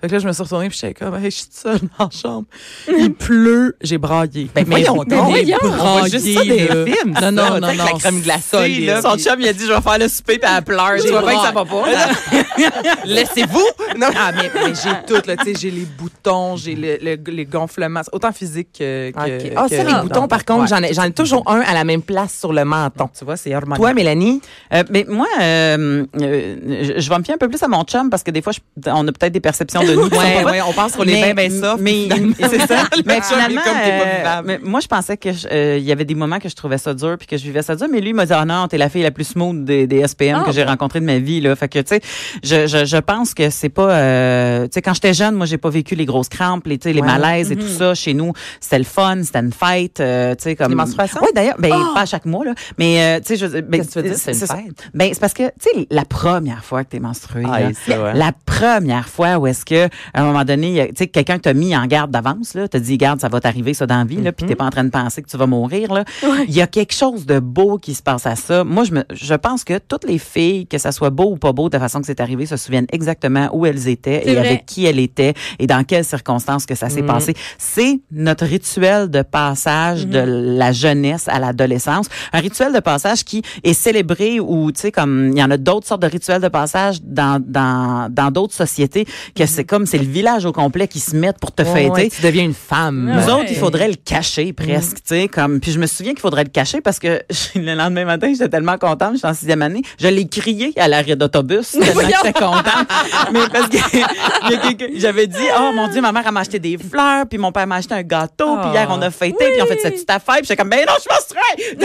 Fait 0.02 0.08
que 0.08 0.14
là 0.14 0.20
je 0.20 0.28
me 0.28 0.34
suis 0.34 0.44
retournée 0.44 0.68
puis 0.70 0.78
j'étais 0.82 0.94
comme 0.94 1.16
hey, 1.16 1.26
je 1.26 1.30
suis 1.30 1.46
seule 1.52 1.80
dans 1.98 2.06
la 2.06 2.10
chambre. 2.10 2.46
Il 2.88 3.14
pleut, 3.16 3.76
j'ai 3.82 3.98
braillé. 3.98 4.50
Ben, 4.54 4.66
voyons 4.68 5.04
mais 5.08 5.16
donc. 5.16 5.36
j'ai 5.46 5.56
On 5.64 5.68
voit 5.70 6.08
juste 6.10 6.34
ça 6.34 6.44
des 6.44 6.68
là. 6.68 6.86
films, 6.86 7.16
Non 7.22 7.32
non 7.32 7.50
non 7.52 7.60
non. 7.60 7.68
la 7.86 7.92
crème 8.00 8.22
glacée, 8.22 8.90
Son 9.02 9.18
chum, 9.18 9.36
il 9.40 9.48
a 9.48 9.54
dit, 9.54 9.66
je 9.68 9.72
vais 9.74 9.82
faire 9.82 9.98
le 10.00 10.08
souper, 10.08 10.40
puis 10.40 10.52
elle 10.54 10.64
pleure. 10.64 10.96
Tu 11.04 11.10
vois 11.12 11.22
bien 11.22 11.36
que 11.38 11.42
ça 11.46 11.52
va 11.52 11.66
pas. 11.66 11.84
Laissez-vous! 13.06 13.68
Non. 13.98 14.08
Ah, 14.16 14.32
mais, 14.36 14.50
mais 14.54 14.74
j'ai 14.76 14.92
tout, 15.08 15.22
là. 15.28 15.38
Tu 15.38 15.46
sais, 15.46 15.54
j'ai 15.60 15.72
les 15.72 15.86
boutons, 15.86 16.56
j'ai 16.58 16.76
le- 16.76 16.98
le- 17.02 17.32
les 17.32 17.46
gonflements. 17.46 18.02
C'est 18.04 18.14
Autant 18.14 18.32
physique 18.32 18.70
que. 18.80 19.12
Ah, 19.16 19.68
ça, 19.70 19.84
les 19.84 20.02
boutons, 20.02 20.28
par 20.28 20.46
contre, 20.46 20.68
j'en 20.68 20.82
ai, 20.82 20.94
j'en 20.94 21.04
ai 21.04 21.12
toujours 21.12 21.44
un 21.50 21.62
à 21.62 21.74
la 21.74 21.84
même 21.84 22.02
place 22.02 22.38
sur 22.40 22.54
le 22.54 22.66
menton. 22.66 23.10
Tu 23.18 23.26
vois, 23.26 23.38
c'est 23.38 23.56
hormonal. 23.56 23.78
Toi, 23.80 23.94
Mélanie? 23.94 24.42
Euh, 24.74 24.84
mais 24.90 25.06
moi, 25.08 25.28
euh, 25.40 26.06
euh, 26.22 26.56
je 26.98 27.10
vais 27.10 27.18
me 27.18 27.24
fier 27.24 27.36
un 27.36 27.38
peu 27.38 27.50
plus 27.50 27.62
à 27.64 27.68
mon 27.68 27.84
chum 27.84 28.10
parce 28.10 28.24
que 28.24 28.32
des 28.32 28.42
fois, 28.42 28.54
on 28.88 29.08
a 29.08 29.12
peut-être 29.12 29.34
des 29.34 29.40
perceptions 29.40 29.84
de 29.84 29.91
nous. 29.96 30.10
sont 30.10 30.18
Ouais, 30.18 30.62
on 30.68 30.74
pense 30.74 30.94
qu'on 30.94 31.04
est 31.04 31.22
bien, 31.24 31.34
bien 31.34 31.50
soft. 31.50 31.82
Mais 31.82 32.08
c'est 32.40 32.68
ça. 32.68 32.84
mais 33.06 33.22
finalement, 33.22 33.62
comme 33.62 33.74
euh, 33.78 34.42
mais 34.46 34.60
moi, 34.64 34.80
je 34.80 34.88
pensais 34.88 35.18
que 35.18 35.32
je- 35.32 35.48
euh, 35.52 35.78
il 35.78 35.84
y 35.84 35.92
avait 35.92 36.06
des 36.06 36.16
moments 36.16 36.40
que 36.40 36.50
je 36.50 36.56
trouvais 36.56 36.78
ça 36.78 36.94
dur 36.94 37.16
puis 37.18 37.28
que 37.28 37.38
je 37.38 37.44
vivais 37.44 37.62
ça 37.62 37.76
dur. 37.76 37.88
Mais 37.92 38.00
lui, 38.02 38.10
il 38.10 38.16
m'a 38.16 38.26
dit, 38.26 38.34
ah 38.34 38.46
non, 38.46 38.68
t'es 38.68 38.78
la 38.78 38.90
fille 38.90 39.04
la 39.04 39.12
plus 39.12 39.24
smooth 39.26 39.64
des, 39.64 39.88
des 39.88 40.08
SPM 40.08 40.40
Ah, 40.42 40.44
que 40.46 40.52
j'ai 40.52 40.64
rencontrées 40.64 41.00
de 41.00 41.06
ma 41.06 41.18
vie. 41.20 41.42
Là. 41.42 41.56
Fait 41.56 41.68
que, 41.70 41.80
tu 41.80 41.96
sais, 41.96 42.02
je, 42.44 42.68
je, 42.68 42.86
je 42.86 42.98
pense 42.98 43.34
que 43.34 43.50
c'est 43.50 43.70
pas... 43.70 43.92
euh, 43.92 44.64
tu 44.66 44.70
sais, 44.74 44.82
quand 44.82 44.94
j'étais 44.94 45.14
jeune, 45.14 45.36
moi, 45.36 45.46
j'ai 45.46 45.58
pas 45.58 45.70
vécu 45.70 45.96
les 45.96 46.06
grosses 46.06 46.30
crampes, 46.30 46.68
les, 46.68 46.78
tu 46.78 46.90
sais, 46.90 46.94
les 46.94 47.02
malaises 47.02 47.52
et 47.52 47.56
tout 47.56 47.68
ça. 47.68 47.94
Chez 47.96 48.14
nous, 48.14 48.34
c'était 48.60 48.80
le 48.80 48.84
fun, 48.86 49.22
c'était 49.24 49.40
une 49.40 49.54
fête. 49.54 50.00
euh, 50.00 50.36
tu 50.36 50.44
sais, 50.44 50.56
comme... 50.56 50.70
Les 50.70 50.76
menstruations? 50.76 51.20
Oui, 51.22 51.30
d'ailleurs, 51.36 51.56
ben, 51.60 51.70
pas 51.94 52.02
à 52.02 52.06
chaque 52.06 52.26
mois, 52.26 52.46
là. 52.46 52.54
Mais, 52.78 53.20
tu 53.22 53.36
sais, 53.36 53.38
je... 53.38 53.60
Ben, 53.62 53.80
Qu'est-ce 53.82 53.88
que 53.90 53.94
tu 53.94 54.00
veux 54.00 54.10
dire, 54.10 54.18
c'est 54.18 54.32
une 54.32 54.38
ça. 54.38 54.56
fête? 54.56 54.90
Ben, 54.94 55.10
c'est 55.14 55.20
parce 55.20 55.34
que, 55.34 55.44
tu 55.44 55.70
sais, 55.80 55.88
la 55.90 56.06
première 56.06 56.64
fois 56.64 56.84
que 56.84 56.90
t'es 56.90 57.00
menstruée, 57.00 57.44
Ah, 57.48 57.60
ça, 57.88 58.14
la 58.14 58.32
première 58.46 59.08
fois 59.10 59.38
où 59.38 59.48
est-ce 59.48 59.66
que, 59.66 59.81
à 60.14 60.22
un 60.22 60.26
moment 60.26 60.44
donné, 60.44 60.88
tu 60.90 60.94
sais, 60.98 61.08
quelqu'un 61.08 61.40
t'a 61.40 61.54
mis 61.54 61.76
en 61.76 61.86
garde 61.86 62.12
d'avance, 62.12 62.54
là, 62.54 62.68
t'a 62.68 62.80
dit, 62.80 62.98
garde, 62.98 63.20
ça 63.20 63.30
va 63.30 63.40
t'arriver, 63.40 63.74
ça, 63.74 63.86
dans 63.86 63.98
la 63.98 64.06
vie, 64.06 64.22
là, 64.22 64.32
puis 64.32 64.46
t'es 64.46 64.56
pas 64.56 64.66
en 64.66 64.70
train 64.70 64.84
de 64.84 64.90
penser 64.90 65.22
que 65.22 65.30
tu 65.30 65.38
vas 65.38 65.48
mourir, 65.48 65.94
là. 65.94 66.06
Il 66.48 66.54
y 66.54 66.62
a 66.62 66.68
quelque 66.68 66.94
chose 66.94 67.26
de 67.26 67.40
beau 67.40 67.78
qui 67.78 67.94
se 67.94 68.02
passe 68.02 68.26
à 68.26 68.36
ça. 68.36 68.64
Moi, 68.64 68.84
je 68.84 68.94
me, 68.94 69.04
je 69.12 69.34
pense 69.34 69.64
que 69.64 69.78
toutes 69.78 70.06
les 70.06 70.18
filles, 70.18 70.68
que 70.68 70.78
ça 70.78 70.92
soit 70.92 71.10
beau 71.10 71.32
ou 71.32 71.38
pas 71.38 71.52
beau, 71.52 71.70
de 71.70 71.76
la 71.76 71.80
façon 71.80 72.00
que 72.00 72.08
c'est 72.08 72.20
arrivé, 72.20 72.46
se 72.46 72.58
souviennent 72.58 72.88
exactement 72.92 73.50
où 73.54 73.66
elles 73.66 73.88
étaient 73.88 74.28
et 74.28 74.36
vrai. 74.36 74.48
avec 74.48 74.66
qui 74.66 74.86
elles 74.86 75.00
étaient 75.00 75.34
et 75.60 75.68
dans 75.68 75.84
quelles 75.84 76.06
circonstances 76.06 76.66
que 76.66 76.76
ça 76.76 76.90
s'est 76.90 77.04
passé. 77.04 77.34
C'est 77.58 78.00
notre 78.12 78.46
rituel 78.46 79.10
de 79.10 79.22
passage 79.22 80.08
de 80.08 80.20
la 80.20 80.72
jeunesse 80.72 81.28
à 81.28 81.40
l'adolescence. 81.40 82.08
Un 82.34 82.40
rituel 82.40 82.74
de 82.74 82.80
passage 82.80 83.24
qui 83.24 83.42
est 83.64 83.74
célébré 83.74 84.40
ou, 84.40 84.72
tu 84.72 84.82
sais, 84.82 84.92
comme, 84.92 85.32
il 85.34 85.40
y 85.40 85.44
en 85.44 85.52
a 85.52 85.58
d'autres 85.58 85.88
sortes 85.88 86.02
de 86.02 86.08
rituels 86.08 86.42
de 86.42 86.48
passage 86.48 87.02
dans, 87.04 87.42
dans, 87.44 88.12
dans 88.12 88.32
d'autres 88.32 88.54
sociétés 88.54 89.06
que 89.36 89.46
c'est 89.46 89.66
comme, 89.72 89.86
c'est 89.88 89.98
le 89.98 90.06
village 90.06 90.46
au 90.46 90.52
complet 90.52 90.88
qui 90.88 91.00
se 91.00 91.16
met 91.16 91.32
pour 91.34 91.52
te 91.52 91.64
Ouais, 91.64 91.90
ouais, 91.90 92.02
fêter. 92.02 92.16
tu 92.18 92.22
deviens 92.22 92.44
une 92.44 92.54
femme. 92.54 93.10
Nous 93.12 93.26
Ouais. 93.26 93.32
autres, 93.32 93.46
il 93.50 93.56
faudrait 93.56 93.88
le 93.88 93.96
cacher 93.96 94.52
presque, 94.54 94.98
tu 94.98 95.02
sais, 95.06 95.28
comme. 95.28 95.60
Puis 95.60 95.72
je 95.72 95.80
me 95.80 95.88
souviens 95.88 96.12
qu'il 96.12 96.20
faudrait 96.22 96.44
le 96.44 96.50
cacher 96.50 96.82
parce 96.82 97.00
que 97.00 97.22
le 97.56 97.74
lendemain 97.76 98.06
matin, 98.06 98.32
j'étais 98.32 98.50
tellement 98.50 98.78
contente, 98.78 99.16
j'étais 99.16 99.28
en 99.28 99.34
sixième 99.34 99.62
année, 99.62 99.82
je 100.00 100.08
l'ai 100.08 100.28
crié 100.28 100.74
à 100.78 100.88
l'arrêt 100.88 101.16
d'autobus 101.16 101.72
tellement 101.80 102.02
j'étais 102.02 102.34
contente. 102.34 102.88
Mais 103.34 103.40
parce 103.52 103.70
que 103.70 103.78
j'avais 105.00 105.28
dit, 105.28 105.38
oh 105.58 105.72
mon 105.74 105.88
Dieu, 105.88 106.02
ma 106.02 106.12
mère 106.12 106.30
m'a 106.32 106.42
acheté 106.42 106.60
des 106.60 106.78
fleurs, 106.78 107.26
puis 107.28 107.38
mon 107.40 107.52
père 107.52 107.66
m'a 107.68 107.76
acheté 107.78 107.94
un 107.94 108.04
gâteau, 108.04 108.58
puis 108.62 108.72
hier 108.72 108.88
on 108.92 109.02
a 109.02 109.10
fêté, 109.10 109.36
puis 109.54 109.62
on 109.62 109.66
fait 109.66 109.80
cette 109.82 109.94
petite 109.94 110.10
affaire, 110.10 110.36
puis 110.38 110.44
j'étais 110.48 110.58
comme, 110.58 110.70
ben 110.70 110.86
non, 110.88 110.94
je 110.98 111.04
sais, 111.04 111.78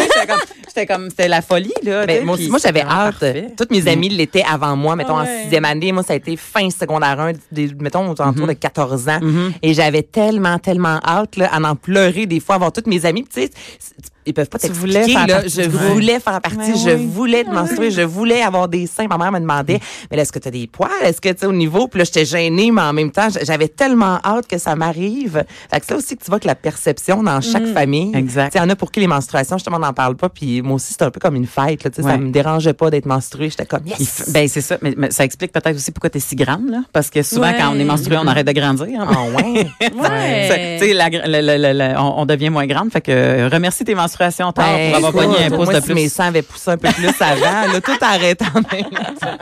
J'étais 0.69 0.87
comme, 0.87 1.09
c'était 1.11 1.29
la 1.29 1.41
folie 1.43 1.73
là. 1.83 2.05
Ben, 2.07 2.25
moi, 2.25 2.37
j'avais 2.63 2.83
hâte. 2.83 3.19
parfait. 3.21 3.49
Toutes 3.57 3.71
mes 3.71 3.87
amies 3.89 4.09
l'étaient 4.09 4.45
avant 4.45 4.77
moi, 4.77 4.97
mettons, 4.97 5.17
Ah 5.17 5.23
en 5.23 5.43
sixième 5.43 5.65
année. 5.65 5.93
Moi, 5.93 6.03
ça 6.03 6.13
a 6.13 6.17
été 6.17 6.37
fin 6.37 6.69
secondaire 6.71 7.19
1, 7.21 7.33
des, 7.51 7.69
mettons, 7.81 8.11
aux 8.11 8.21
alentours 8.21 8.47
de 8.47 8.53
14 8.53 9.09
ans. 9.09 9.21
Mhm. 9.21 9.53
Et 9.63 9.75
j'avais 9.75 10.03
tellement, 10.03 10.59
tellement 10.59 11.01
hâte, 11.05 11.37
là, 11.37 11.49
à 11.53 11.61
en 11.61 11.77
pleurer 11.77 12.27
des 12.27 12.41
fois, 12.41 12.57
avoir 12.57 12.73
toutes 12.73 12.87
mes 12.87 13.05
amies. 13.07 13.25
Tu 13.25 13.43
sais, 13.43 13.51
ils 14.27 14.35
peuvent 14.35 14.49
pas 14.49 14.59
t'expliquer, 14.59 15.03
Je 15.47 15.69
voulais 15.69 16.21
faire 16.21 16.41
partie, 16.41 16.77
je 16.85 16.91
oui. 16.91 17.07
voulais 17.07 17.41
être 17.41 17.53
menstruée, 17.53 17.91
je 17.91 18.03
voulais 18.03 18.43
avoir 18.43 18.69
des 18.69 18.87
seins. 18.87 19.07
Ma 19.09 19.17
mère 19.19 19.33
me 19.33 19.41
demandait, 19.41 19.81
mais 20.11 20.19
est-ce 20.19 20.33
que 20.33 20.39
tu 20.39 20.49
as 20.49 20.51
des 20.51 20.67
poils? 20.67 20.91
Est-ce 21.05 21.21
que, 21.21 21.29
tu 21.31 21.39
sais, 21.41 21.47
au 21.47 21.53
niveau? 21.53 21.89
Puis 21.89 21.99
là, 21.99 22.05
j'étais 22.05 22.25
gênée, 22.25 22.71
mais 22.71 22.83
en 22.83 22.93
même 22.93 23.11
temps, 23.11 23.29
j'avais 23.43 23.69
tellement 23.69 24.19
hâte 24.25 24.47
que 24.47 24.59
ça 24.59 24.75
m'arrive. 24.77 25.45
Fait 25.73 25.81
que 25.81 25.87
ça 25.87 25.97
aussi, 25.97 26.17
que 26.17 26.25
tu 26.25 26.31
vois 26.31 26.41
que 26.41 26.47
la 26.47 26.55
perception 26.55 27.23
dans 27.23 27.41
chaque 27.41 27.67
famille. 27.67 28.15
Exact. 28.15 28.47
Tu 28.53 28.53
sais, 28.53 28.59
il 28.59 28.63
y 28.63 28.65
en 28.67 28.71
a 28.71 28.77
pour 28.77 28.91
qui 28.91 29.01
les 29.01 29.07
menstruations, 29.07 29.57
justement, 29.59 29.77
on 29.77 29.81
n'en 29.81 29.93
parle 29.93 30.17
pas. 30.17 30.29
Puis 30.29 30.63
moi 30.63 30.75
aussi, 30.77 30.93
c'était 30.93 31.05
un 31.05 31.11
peu 31.11 31.21
comme 31.21 31.37
une 31.37 31.47
fête, 31.47 31.85
là. 31.85 31.91
Ça 31.97 32.17
me 32.17 32.31
dérangeait 32.31 32.73
pas 32.75 32.91
d'être 32.91 33.07
menstruée. 33.07 33.51
J'étais 33.51 33.67
comme, 33.67 33.87
yes! 33.87 34.01
f- 34.01 34.33
Ben 34.33 34.49
c'est 34.49 34.61
ça, 34.61 34.79
mais, 34.83 34.95
mais 34.97 35.11
ça 35.11 35.25
explique 35.25 35.53
peut-être 35.53 35.77
aussi 35.77 35.93
pourquoi 35.93 36.11
tu 36.11 36.19
es 36.19 36.21
si 36.21 36.35
grande 36.37 36.69
là, 36.71 36.83
parce 36.93 37.11
que 37.11 37.23
souvent 37.23 37.43
Ouais. 37.47 37.57
quand 37.59 37.71
on 37.73 37.79
est 37.79 37.85
menstrué, 37.85 38.17
on 38.17 38.27
arrête 38.27 38.47
de 38.47 38.53
grandir. 38.53 39.01
hein. 39.01 39.07
Ah 39.09 39.37
ouais? 39.37 39.67
Ouais. 39.81 40.49
Ça- 40.49 40.57
Tu 40.85 40.91
sais, 40.91 40.93
la 40.95 41.09
gra- 41.11 41.27
la- 41.27 41.43
la- 41.43 41.59
la- 41.59 41.73
la- 41.75 42.03
on, 42.05 42.21
on 42.23 42.27
devient 42.27 42.51
moins 42.51 42.67
grande, 42.67 42.91
fait 42.91 43.01
que 43.01 43.13
euh, 43.13 43.49
remercie 43.53 43.85
tes 43.85 43.95
menstruations 43.95 44.16
tard 44.53 44.65
Ben, 44.75 44.89
pour 44.89 44.97
avoir 44.97 45.13
pogné 45.13 45.45
un 45.45 45.51
pouce 45.51 45.67
moi, 45.67 45.75
de 45.81 45.85
si 45.85 45.95
mes 45.95 46.03
plus. 46.03 46.13
seins 46.13 46.27
avaient 46.27 46.43
poussé 46.43 46.71
un 46.71 46.77
peu 46.77 46.89
plus 46.91 47.09
avant, 47.21 47.73
là, 47.73 47.81
tout 47.81 47.93
arrête 48.01 48.41
en 48.43 48.61
même 48.75 48.91
temps. 48.91 49.37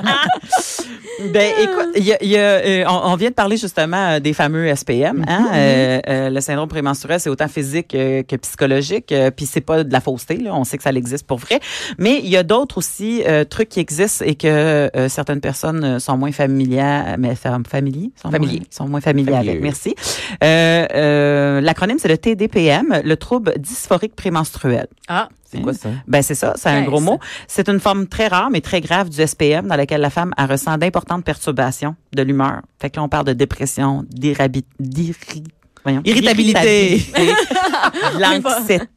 Ben 1.32 1.52
écoute, 1.62 1.88
y 2.04 2.12
a, 2.12 2.22
y 2.24 2.36
a, 2.36 2.40
euh, 2.40 2.84
on, 2.88 3.12
on 3.12 3.16
vient 3.16 3.30
de 3.30 3.34
parler 3.34 3.56
justement 3.56 3.96
euh, 4.14 4.20
des 4.20 4.32
fameux 4.32 4.74
SPM. 4.74 5.24
Hein? 5.28 5.46
Euh, 5.54 6.00
euh, 6.08 6.30
le 6.30 6.40
syndrome 6.40 6.68
prémenstruel, 6.68 7.20
c'est 7.20 7.30
autant 7.30 7.46
physique 7.48 7.94
euh, 7.94 8.22
que 8.24 8.34
psychologique, 8.36 9.14
puis 9.36 9.46
c'est 9.46 9.60
pas 9.60 9.84
de 9.84 9.92
la 9.92 10.00
fausseté. 10.00 10.36
Là, 10.38 10.54
on 10.54 10.64
sait 10.64 10.76
que 10.76 10.82
ça 10.82 10.90
existe 10.90 11.26
pour 11.26 11.38
vrai. 11.38 11.60
Mais 11.98 12.18
il 12.22 12.28
y 12.28 12.36
a 12.36 12.42
d'autres 12.42 12.78
aussi 12.78 13.22
euh, 13.26 13.44
trucs 13.44 13.68
qui 13.68 13.80
existent 13.80 14.24
et 14.26 14.34
que 14.34 14.90
certaines 15.08 15.40
personnes 15.40 15.98
sont 16.00 16.16
moins 16.16 16.32
familières, 16.32 17.14
mais 17.18 17.34
fam- 17.34 17.66
familiers, 17.66 18.10
sont 18.20 18.30
Familiers. 18.30 18.58
moins, 18.58 18.66
sont 18.70 18.88
moins 18.88 19.00
familiers 19.00 19.34
avec. 19.36 19.60
Merci. 19.62 19.94
L'acronyme 20.42 21.98
c'est 21.98 22.08
le 22.08 22.18
TDPM, 22.18 23.00
le 23.04 23.16
trouble 23.16 23.54
dysphorique 23.58 24.16
prémenstruel. 24.16 24.63
Ah, 25.08 25.28
C'est 25.44 25.60
quoi 25.62 25.72
ça? 25.74 25.88
Ben 26.08 26.22
c'est 26.22 26.34
ça, 26.34 26.54
c'est 26.56 26.68
un 26.68 26.82
gros 26.82 27.00
mot. 27.00 27.18
C'est? 27.46 27.68
Une 27.68 27.80
forme 27.80 28.06
très 28.06 28.28
rare 28.28 28.50
mais 28.50 28.60
très 28.60 28.80
grave 28.80 29.08
du 29.08 29.20
SPM 29.26 29.66
dans 29.68 29.76
laquelle 29.76 30.00
la 30.00 30.10
femme 30.10 30.32
elle 30.36 30.50
ressent 30.50 30.76
d'importantes 30.78 31.24
perturbations 31.24 31.94
de 32.14 32.22
l'humeur. 32.22 32.60
Fait 32.80 32.90
que 32.90 32.96
là 32.96 33.02
on 33.04 33.08
parle 33.08 33.24
de 33.26 33.32
dépression, 33.32 34.04
d'irrabi- 34.10 34.64
d'irri- 34.80 35.44
voyons, 35.84 36.02
Irritabilité. 36.04 37.04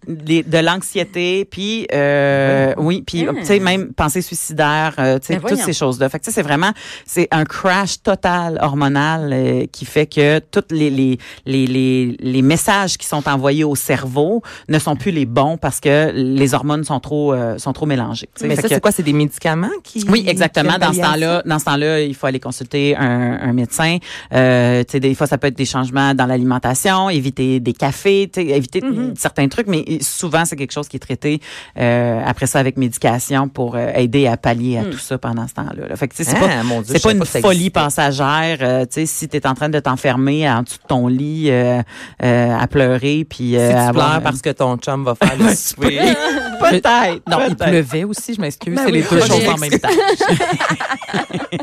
de 0.07 0.57
l'anxiété, 0.59 1.45
puis 1.45 1.87
euh, 1.93 2.73
oui, 2.77 3.03
puis 3.05 3.25
tu 3.39 3.45
sais 3.45 3.59
même 3.59 3.93
pensée 3.93 4.21
suicidaire, 4.21 4.95
euh, 4.99 5.19
tu 5.19 5.27
sais 5.27 5.39
toutes 5.39 5.57
ces 5.57 5.73
choses-là. 5.73 6.09
Fait 6.09 6.19
que 6.19 6.25
tu 6.25 6.31
sais, 6.31 6.35
c'est 6.35 6.41
vraiment 6.41 6.71
c'est 7.05 7.27
un 7.31 7.43
crash 7.43 8.01
total 8.01 8.57
hormonal 8.61 9.31
euh, 9.33 9.65
qui 9.71 9.85
fait 9.85 10.07
que 10.07 10.39
toutes 10.39 10.71
les 10.71 10.89
les, 10.89 11.17
les 11.45 11.67
les 11.67 12.17
les 12.19 12.41
messages 12.41 12.97
qui 12.97 13.05
sont 13.05 13.27
envoyés 13.27 13.63
au 13.63 13.75
cerveau 13.75 14.41
ne 14.69 14.79
sont 14.79 14.95
plus 14.95 15.11
les 15.11 15.25
bons 15.25 15.57
parce 15.57 15.79
que 15.79 16.11
les 16.13 16.53
hormones 16.53 16.83
sont 16.83 16.99
trop 16.99 17.33
euh, 17.33 17.57
sont 17.57 17.73
trop 17.73 17.85
mélangées. 17.85 18.29
Mais 18.41 18.55
Fait 18.55 18.63
ça, 18.63 18.67
c'est 18.69 18.81
quoi? 18.81 18.91
C'est 18.91 19.03
des 19.03 19.13
médicaments 19.13 19.69
qui. 19.83 20.05
oui, 20.09 20.23
exactement. 20.27 20.73
qui 20.73 20.79
Dans 20.79 20.93
ce 20.93 21.01
temps-là, 21.01 21.43
dans 21.45 21.59
ce 21.59 21.65
temps-là, 21.65 22.01
il 22.01 22.15
faut 22.15 22.27
aller 22.27 22.39
consulter 22.39 22.95
un, 22.95 23.39
un 23.41 23.53
médecin. 23.53 23.97
Euh, 24.33 24.83
tu 24.83 24.93
sais, 24.93 24.99
des 24.99 25.15
fois, 25.15 25.27
ça 25.27 25.37
peut 25.37 25.47
être 25.47 25.57
des 25.57 25.65
changements 25.65 26.13
dans 26.13 26.25
l'alimentation, 26.25 26.76
éviter 27.11 27.59
des 27.59 27.73
cafés, 27.73 28.29
tu 28.31 28.41
sais, 28.41 28.47
éviter 28.47 28.81
certains 29.17 29.47
trucs, 29.47 29.67
mais 29.67 29.83
souvent, 30.01 30.45
c'est 30.45 30.55
quelque 30.55 30.71
chose 30.73 30.87
qui 30.87 30.97
est 30.97 30.99
traité 30.99 31.39
euh, 31.79 32.21
après 32.25 32.47
ça 32.47 32.59
avec 32.59 32.77
médication 32.77 33.47
pour 33.49 33.75
euh, 33.75 33.91
aider 33.95 34.27
à 34.27 34.37
pallier 34.37 34.77
à 34.79 34.83
tout 34.85 34.97
ça 34.97 35.17
pendant 35.17 35.47
ce 35.47 35.53
temps-là. 35.55 35.87
là. 35.89 35.95
Fait 35.95 36.07
que 36.07 36.15
tu 36.15 36.23
sais, 36.23 36.31
c'est 36.31 36.37
Ah, 36.37 36.39
pas, 36.39 36.47
Dieu, 36.83 37.11
une 37.11 37.19
pas 37.19 37.25
folie 37.25 37.69
passagère. 37.69 38.57
euh, 38.61 38.85
tu 38.85 39.01
sais, 39.01 39.05
si 39.05 39.27
t'es 39.27 39.45
en 39.47 39.53
train 39.53 39.69
de 39.69 39.79
t'enfermer 39.79 40.49
en 40.49 40.63
dessous 40.63 40.77
de 40.77 40.87
ton 40.87 41.07
lit 41.07 41.47
euh, 41.49 41.81
euh, 42.23 42.57
à 42.57 42.67
pleurer, 42.67 43.25
puis 43.29 43.55
euh, 43.57 43.67
Si 43.69 43.73
tu 43.73 43.79
avoir- 43.79 44.09
pleures 44.11 44.21
parce 44.23 44.41
que 44.41 44.49
ton 44.49 44.77
chum 44.77 45.03
va 45.03 45.15
faire 45.15 45.35
le 45.37 45.49
souper. 45.55 45.99
peut-être. 46.59 47.21
Non, 47.29 47.39
il 47.47 47.55
peut-être. 47.55 47.69
pleuvait 47.69 48.03
aussi, 48.03 48.33
je 48.33 48.41
m'excuse. 48.41 48.75
Ben 48.75 48.81
c'est 48.85 48.91
oui, 48.91 48.99
les 48.99 49.03
deux 49.03 49.19
choses 49.25 49.47
en 49.49 49.57
même 49.57 49.79
temps. 49.79 49.89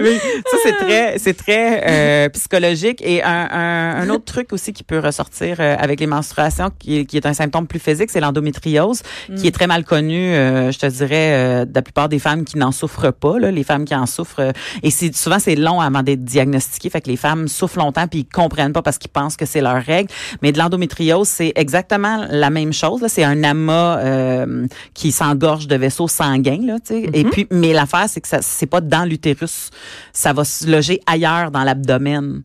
Oui, 0.00 0.18
ça 0.50 0.56
c'est 0.62 0.72
très, 0.72 1.18
c'est 1.18 1.34
très 1.34 1.82
euh, 1.86 2.28
psychologique 2.30 3.00
et 3.04 3.22
un, 3.22 3.48
un, 3.50 4.00
un 4.02 4.08
autre 4.10 4.13
truc 4.18 4.52
aussi 4.52 4.72
qui 4.72 4.82
peut 4.84 4.98
ressortir 4.98 5.56
euh, 5.60 5.76
avec 5.78 6.00
les 6.00 6.06
menstruations, 6.06 6.70
qui, 6.78 6.98
est- 6.98 7.04
qui 7.06 7.16
est 7.16 7.26
un 7.26 7.34
symptôme 7.34 7.66
plus 7.66 7.78
physique, 7.78 8.10
c'est 8.10 8.20
l'endométriose, 8.20 9.02
qui 9.36 9.46
est 9.46 9.50
très 9.52 9.66
mal 9.66 9.84
connu, 9.84 10.34
euh, 10.34 10.70
je 10.70 10.78
te 10.78 10.86
dirais, 10.86 11.32
euh, 11.32 11.64
de 11.64 11.72
la 11.74 11.82
plupart 11.82 12.08
des 12.08 12.18
femmes 12.18 12.44
qui 12.44 12.58
n'en 12.58 12.72
souffrent 12.72 13.12
pas, 13.12 13.38
là, 13.38 13.50
les 13.50 13.64
femmes 13.64 13.84
qui 13.84 13.94
en 13.94 14.06
souffrent, 14.06 14.52
et 14.82 14.90
souvent 14.90 15.38
c'est 15.38 15.56
long 15.56 15.80
avant 15.80 16.02
d'être 16.02 16.24
diagnostiqué, 16.24 16.90
fait 16.90 17.00
que 17.00 17.08
les 17.10 17.16
femmes 17.16 17.48
souffrent 17.48 17.78
longtemps 17.78 18.06
puis 18.08 18.20
ils 18.20 18.24
comprennent 18.28 18.72
pas 18.72 18.82
parce 18.82 18.98
qu'ils 18.98 19.10
pensent 19.10 19.36
que 19.36 19.46
c'est 19.46 19.60
leur 19.60 19.82
règle, 19.82 20.10
mais 20.42 20.52
de 20.52 20.58
l'endométriose 20.58 21.28
c'est 21.28 21.52
exactement 21.56 22.26
la 22.30 22.50
même 22.50 22.72
chose, 22.72 23.00
là, 23.02 23.08
c'est 23.08 23.24
un 23.24 23.42
amas 23.44 23.98
euh, 23.98 24.66
qui 24.94 25.12
s'engorge 25.12 25.66
de 25.66 25.76
vaisseaux 25.76 26.08
sanguins, 26.08 26.60
là, 26.64 26.78
tu 26.80 26.94
sais, 26.94 27.10
et 27.12 27.24
puis 27.24 27.46
mais 27.50 27.72
l'affaire 27.72 28.06
c'est 28.08 28.20
que 28.20 28.28
ça 28.28 28.38
c'est 28.42 28.66
pas 28.66 28.80
dans 28.80 29.04
l'utérus, 29.04 29.70
ça 30.12 30.32
va 30.32 30.44
se 30.44 30.66
loger 30.70 31.00
ailleurs 31.06 31.50
dans 31.50 31.64
l'abdomen. 31.64 32.42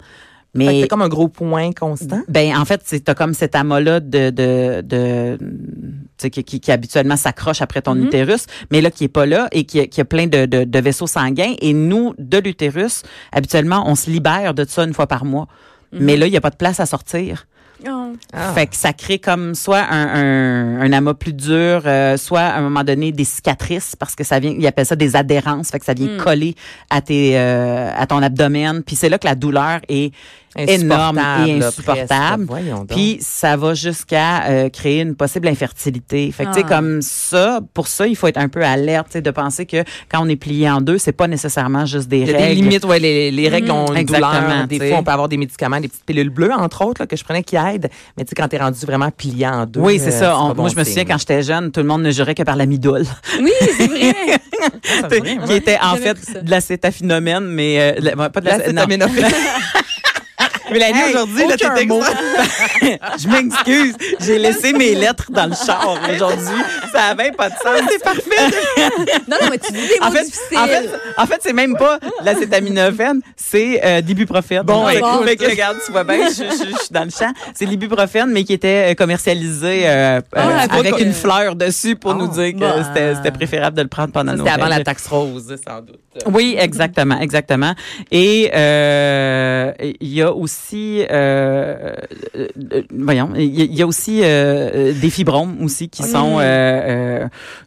Mais 0.56 0.82
C'est 0.82 0.88
comme 0.88 1.02
un 1.04 1.08
gros 1.10 1.28
point 1.28 1.72
constant? 1.74 2.22
ben 2.28 2.56
en 2.58 2.66
fait, 2.66 2.82
c'est 2.84 3.02
t'as 3.04 3.14
comme 3.14 3.34
cet 3.34 3.54
amas-là 3.56 4.00
de 4.00 4.30
de, 4.32 4.82
de 4.82 5.38
qui, 6.18 6.44
qui, 6.44 6.60
qui 6.60 6.72
habituellement 6.72 7.16
s'accroche 7.18 7.62
après 7.62 7.82
ton 7.82 7.96
utérus, 7.96 8.46
mais 8.72 8.82
là 8.82 8.90
qui 8.92 9.04
est 9.06 9.08
pas 9.10 9.26
là 9.26 9.48
et 9.52 9.64
qui, 9.66 9.80
a- 9.80 9.88
qui 9.88 10.02
a 10.02 10.06
plein 10.06 10.28
de, 10.28 10.46
de, 10.46 10.64
de 10.64 10.80
vaisseaux 10.80 11.08
sanguins. 11.08 11.54
Et 11.62 11.74
nous, 11.74 12.14
de 12.18 12.38
l'utérus, 12.40 13.04
habituellement, 13.32 13.84
on 13.88 13.96
se 13.96 14.10
libère 14.10 14.54
de 14.54 14.66
ça 14.68 14.84
une 14.84 14.94
fois 14.94 15.08
par 15.08 15.24
mois. 15.24 15.48
Mais 15.92 16.18
là, 16.18 16.28
il 16.28 16.34
y 16.34 16.38
a 16.38 16.42
pas 16.42 16.52
de 16.52 16.56
place 16.56 16.80
à 16.80 16.86
sortir. 16.86 17.48
Oh. 17.88 18.14
Ah. 18.34 18.54
Fait 18.54 18.68
que 18.68 18.76
ça 18.76 18.92
crée 18.92 19.20
comme 19.20 19.56
soit 19.56 19.86
un, 19.90 20.08
un, 20.08 20.82
un 20.82 20.92
amas 20.92 21.14
plus 21.14 21.34
dur, 21.34 21.84
euh, 21.86 22.18
soit 22.18 22.42
à 22.42 22.58
un 22.58 22.62
moment 22.62 22.84
donné 22.84 23.12
des 23.12 23.24
cicatrices 23.24 23.96
parce 23.96 24.16
que 24.16 24.24
ça 24.24 24.40
vient, 24.40 24.54
ils 24.58 24.68
appellent 24.68 24.86
ça 24.86 24.98
des 24.98 25.16
adhérences, 25.16 25.70
fait 25.70 25.80
que 25.80 25.86
ça 25.86 25.94
vient 25.94 26.18
coller 26.18 26.56
à 26.90 27.02
tes 27.02 27.38
euh, 27.38 27.92
à 27.96 28.06
ton 28.06 28.22
abdomen. 28.22 28.84
Puis 28.84 28.96
c'est 28.96 29.10
là 29.10 29.18
que 29.18 29.28
la 29.28 29.36
douleur 29.36 29.80
est 29.88 30.14
énorme 30.58 31.20
et 31.48 31.62
insupportable. 31.64 32.48
Puis 32.90 33.18
ça 33.22 33.56
va 33.58 33.74
jusqu'à 33.74 34.44
euh, 34.50 34.70
créer 34.70 35.02
une 35.02 35.16
possible 35.16 35.48
infertilité. 35.48 36.32
Fait 36.32 36.46
que 36.46 36.50
tu 36.50 36.60
sais 36.60 36.66
Ah. 36.66 36.76
comme 36.76 37.02
ça, 37.02 37.60
pour 37.74 37.88
ça 37.88 38.08
il 38.08 38.16
faut 38.16 38.28
être 38.28 38.38
un 38.38 38.50
peu 38.50 38.64
alerte, 38.64 39.08
tu 39.08 39.14
sais, 39.14 39.22
de 39.22 39.32
penser 39.32 39.66
que 39.66 39.84
quand 40.12 40.22
on 40.24 40.28
est 40.30 40.36
plié 40.36 40.70
en 40.70 40.82
deux, 40.82 40.98
c'est 40.98 41.12
pas 41.12 41.28
nécessairement 41.28 41.86
juste 41.86 42.08
des 42.08 42.20
Il 42.20 42.28
y 42.28 42.34
a 42.34 42.38
règles. 42.38 42.48
des 42.56 42.56
limites, 42.56 42.86
ouais, 42.86 43.00
les, 43.00 43.32
les 43.32 43.48
règles 43.50 43.72
ont 43.72 43.88
une 43.92 43.98
Exactement, 43.98 44.42
douleur. 44.42 44.68
Des 44.68 44.90
fois, 44.90 44.98
on 45.00 45.04
peut 45.04 45.12
avoir 45.12 45.30
des 45.30 45.38
médicaments, 45.38 45.80
des 45.80 45.88
petites 45.88 46.06
pilules 46.06 46.30
bleues, 46.30 46.52
entre 46.54 46.84
autres, 46.86 47.02
là, 47.02 47.08
que 47.08 47.16
je 47.16 47.24
prenais 47.24 47.44
qui 47.44 47.56
aident. 47.56 47.90
Mais 48.18 48.24
tu 48.26 48.30
sais, 48.30 48.36
quand 48.36 48.48
t'es 48.48 48.58
rendu 48.58 48.80
vraiment 48.86 49.10
plié 49.12 49.48
en 49.48 49.66
deux. 49.66 49.80
Oui, 49.80 50.00
c'est 50.00 50.14
euh, 50.14 50.20
ça. 50.20 50.40
On- 50.40 50.50
pas 50.50 50.54
bon 50.56 50.62
moi, 50.64 50.72
je 50.74 50.80
me 50.80 50.84
souviens 50.84 51.06
quand 51.06 51.18
j'étais 51.18 51.44
jeune, 51.44 51.72
tout 51.72 51.80
le 51.82 51.86
monde 51.88 52.02
ne 52.04 52.12
jurait 52.12 52.36
que 52.36 52.44
par 52.44 52.56
la 52.56 52.66
midole. 52.66 53.06
Oui, 53.42 53.52
c'est 53.78 53.88
vrai. 53.88 54.14
qui 55.48 55.54
était 55.54 55.78
en 55.82 55.96
fait 55.96 56.18
ça. 56.18 56.42
de 56.42 56.50
l'acétaphénomène, 56.52 57.46
mais 57.46 57.78
euh, 57.80 57.94
la- 58.16 58.30
pas 58.30 58.42
de 58.42 58.46
la, 58.46 58.58
non. 58.58 58.64
L'acétaminophène. 58.88 59.26
Mélanie, 60.72 61.00
Hey, 61.00 61.10
aujourd'hui, 61.14 61.48
là, 61.48 61.56
t'es. 61.58 61.66
Je 63.20 63.28
m'excuse. 63.28 63.96
J'ai 64.20 64.38
laissé 64.40 64.74
mes 64.74 64.96
lettres 64.96 65.32
dans 65.32 65.46
le 65.48 65.54
char 65.56 65.98
aujourd'hui. 66.14 66.62
Ça 66.92 67.04
avait 67.12 67.32
pas 67.32 67.50
de 67.50 67.56
sens. 67.56 67.80
C'est 67.90 68.04
parfait. 68.04 68.22
Non, 69.28 69.38
non, 69.42 69.48
mais 69.52 69.58
tu 69.60 69.72
dis 69.72 69.80
des 69.88 70.00
mots 70.00 70.08
En 70.08 70.12
fait, 70.12 70.24
difficiles. 70.26 70.58
en 70.58 70.66
fait, 70.68 70.90
en 71.18 71.26
fait, 71.28 71.40
c'est 71.42 71.54
même 71.54 71.76
pas 71.78 72.00
l'acétaminophène, 72.24 73.22
c'est 73.36 73.80
euh, 73.84 74.02
d'ibuprofène. 74.02 74.64
Bon, 74.64 74.88
fait, 74.88 74.98
écoute. 74.98 75.24
fait 75.26 75.36
que, 75.36 75.50
regarde, 75.50 75.78
tu 75.86 75.92
vois 75.92 76.04
bien, 76.04 76.28
je, 76.30 76.44
je- 76.44 76.72
je 76.72 76.78
suis 76.78 76.90
dans 76.92 77.04
le 77.04 77.10
champ. 77.12 77.32
C'est 77.54 77.66
l'ibuprofène, 77.66 78.32
mais 78.32 78.44
qui 78.44 78.54
était 78.54 78.92
euh, 78.92 78.94
commercialisé 78.96 79.82
euh, 79.86 80.22
Ah, 80.36 80.48
euh, 80.50 80.78
avec 80.80 81.00
une 81.00 81.14
fleur 81.14 81.56
dessus 81.56 81.96
pour 81.96 82.12
Ah, 82.12 82.16
nous 82.16 82.28
dire 82.28 82.54
que 82.54 82.58
bon. 82.60 82.84
c'était 83.16 83.32
préférable 83.32 83.78
de 83.78 83.84
le 83.84 83.88
prendre 83.88 84.12
pendant 84.12 84.32
nos 84.34 84.40
C'était 84.46 84.50
avant 84.60 84.68
la 84.68 84.84
taxe 84.84 85.08
rose, 85.08 85.56
sans 85.66 85.82
doute. 85.82 86.00
Oui, 86.26 86.56
exactement, 86.60 87.20
exactement. 87.20 87.74
Et 88.12 88.46
il 90.02 90.14
y 90.14 90.22
a 90.22 90.32
aussi, 90.34 90.59
euh, 91.10 91.94
euh, 92.36 92.48
euh, 92.74 92.82
voyons, 92.98 93.30
il 93.36 93.74
y 93.76 93.82
a- 93.82 93.88
aussi 93.88 94.20
des 94.20 95.10
fibromes 95.10 95.58
aussi 95.64 95.90
qui 95.90 96.04
sont, 96.04 96.40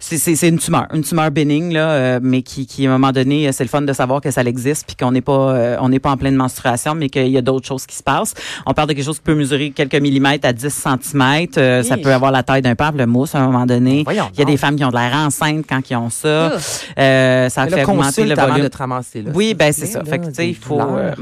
c'est- 0.01 0.49
une 0.49 0.59
tumeur, 0.59 0.87
une 0.93 1.03
tumeur 1.03 1.31
bénigne 1.31 1.73
là, 1.73 2.21
mais 2.21 2.43
qui, 2.43 2.67
qui 2.67 2.87
à 2.87 2.91
un 2.91 2.93
moment 2.99 3.13
donné, 3.13 3.51
c'est 3.53 3.65
le 3.65 3.69
fun 3.69 3.83
de 3.83 3.93
savoir 3.93 4.21
que 4.21 4.31
ça 4.31 4.43
existe 4.43 4.87
puis 4.87 4.97
qu'on 4.97 5.13
n'est 5.13 5.21
pas, 5.21 5.77
on 5.81 5.89
n'est 5.89 5.99
pas 6.01 6.11
en 6.11 6.17
pleine 6.17 6.35
menstruation, 6.37 6.95
mais 6.95 7.09
qu'il 7.09 7.29
y 7.29 7.39
a 7.39 7.43
d'autres 7.43 7.67
choses 7.67 7.87
qui 7.87 7.97
se 7.97 8.03
passent. 8.03 8.35
On 8.67 8.73
parle 8.75 8.89
de 8.89 8.95
quelque 8.95 9.05
chose 9.05 9.19
qui 9.19 9.25
peut 9.25 9.35
mesurer 9.35 9.71
quelques 9.71 9.95
millimètres 9.97 10.47
à 10.47 10.53
10 10.53 10.73
centimètres. 10.73 11.59
Euh, 11.59 11.83
ça 11.83 11.97
peut 11.97 12.13
avoir 12.13 12.31
la 12.33 12.43
taille 12.43 12.63
d'un 12.63 12.75
pamplemousse 12.75 13.35
à 13.35 13.41
un 13.41 13.47
moment 13.47 13.67
donné. 13.67 14.03
Voyons 14.05 14.29
Il 14.35 14.39
y 14.39 14.43
a 14.43 14.45
des 14.45 14.57
femmes 14.57 14.77
qui 14.77 14.85
ont 14.85 14.91
de 14.91 14.97
l'air 14.97 15.15
enceintes 15.15 15.65
quand 15.69 15.81
ils 15.91 15.97
ont 15.97 16.11
ça. 16.11 16.53
Euh, 16.99 17.49
ça 17.49 17.63
fait 17.77 17.85
augmenter 17.93 18.23
le 18.31 18.35
volume. 18.49 18.65
de 18.65 18.69
te 18.69 18.77
ramasser, 18.79 19.23
là. 19.23 19.31
Oui, 19.35 19.55
ben 19.55 19.73
c'est 19.73 19.87
ça. 19.87 20.05
Fait 20.05 20.19
que 20.19 20.27
tu 20.27 20.35
sais, 20.35 20.49
il 20.49 20.55
faut. 20.57 20.81
euh. 20.81 21.13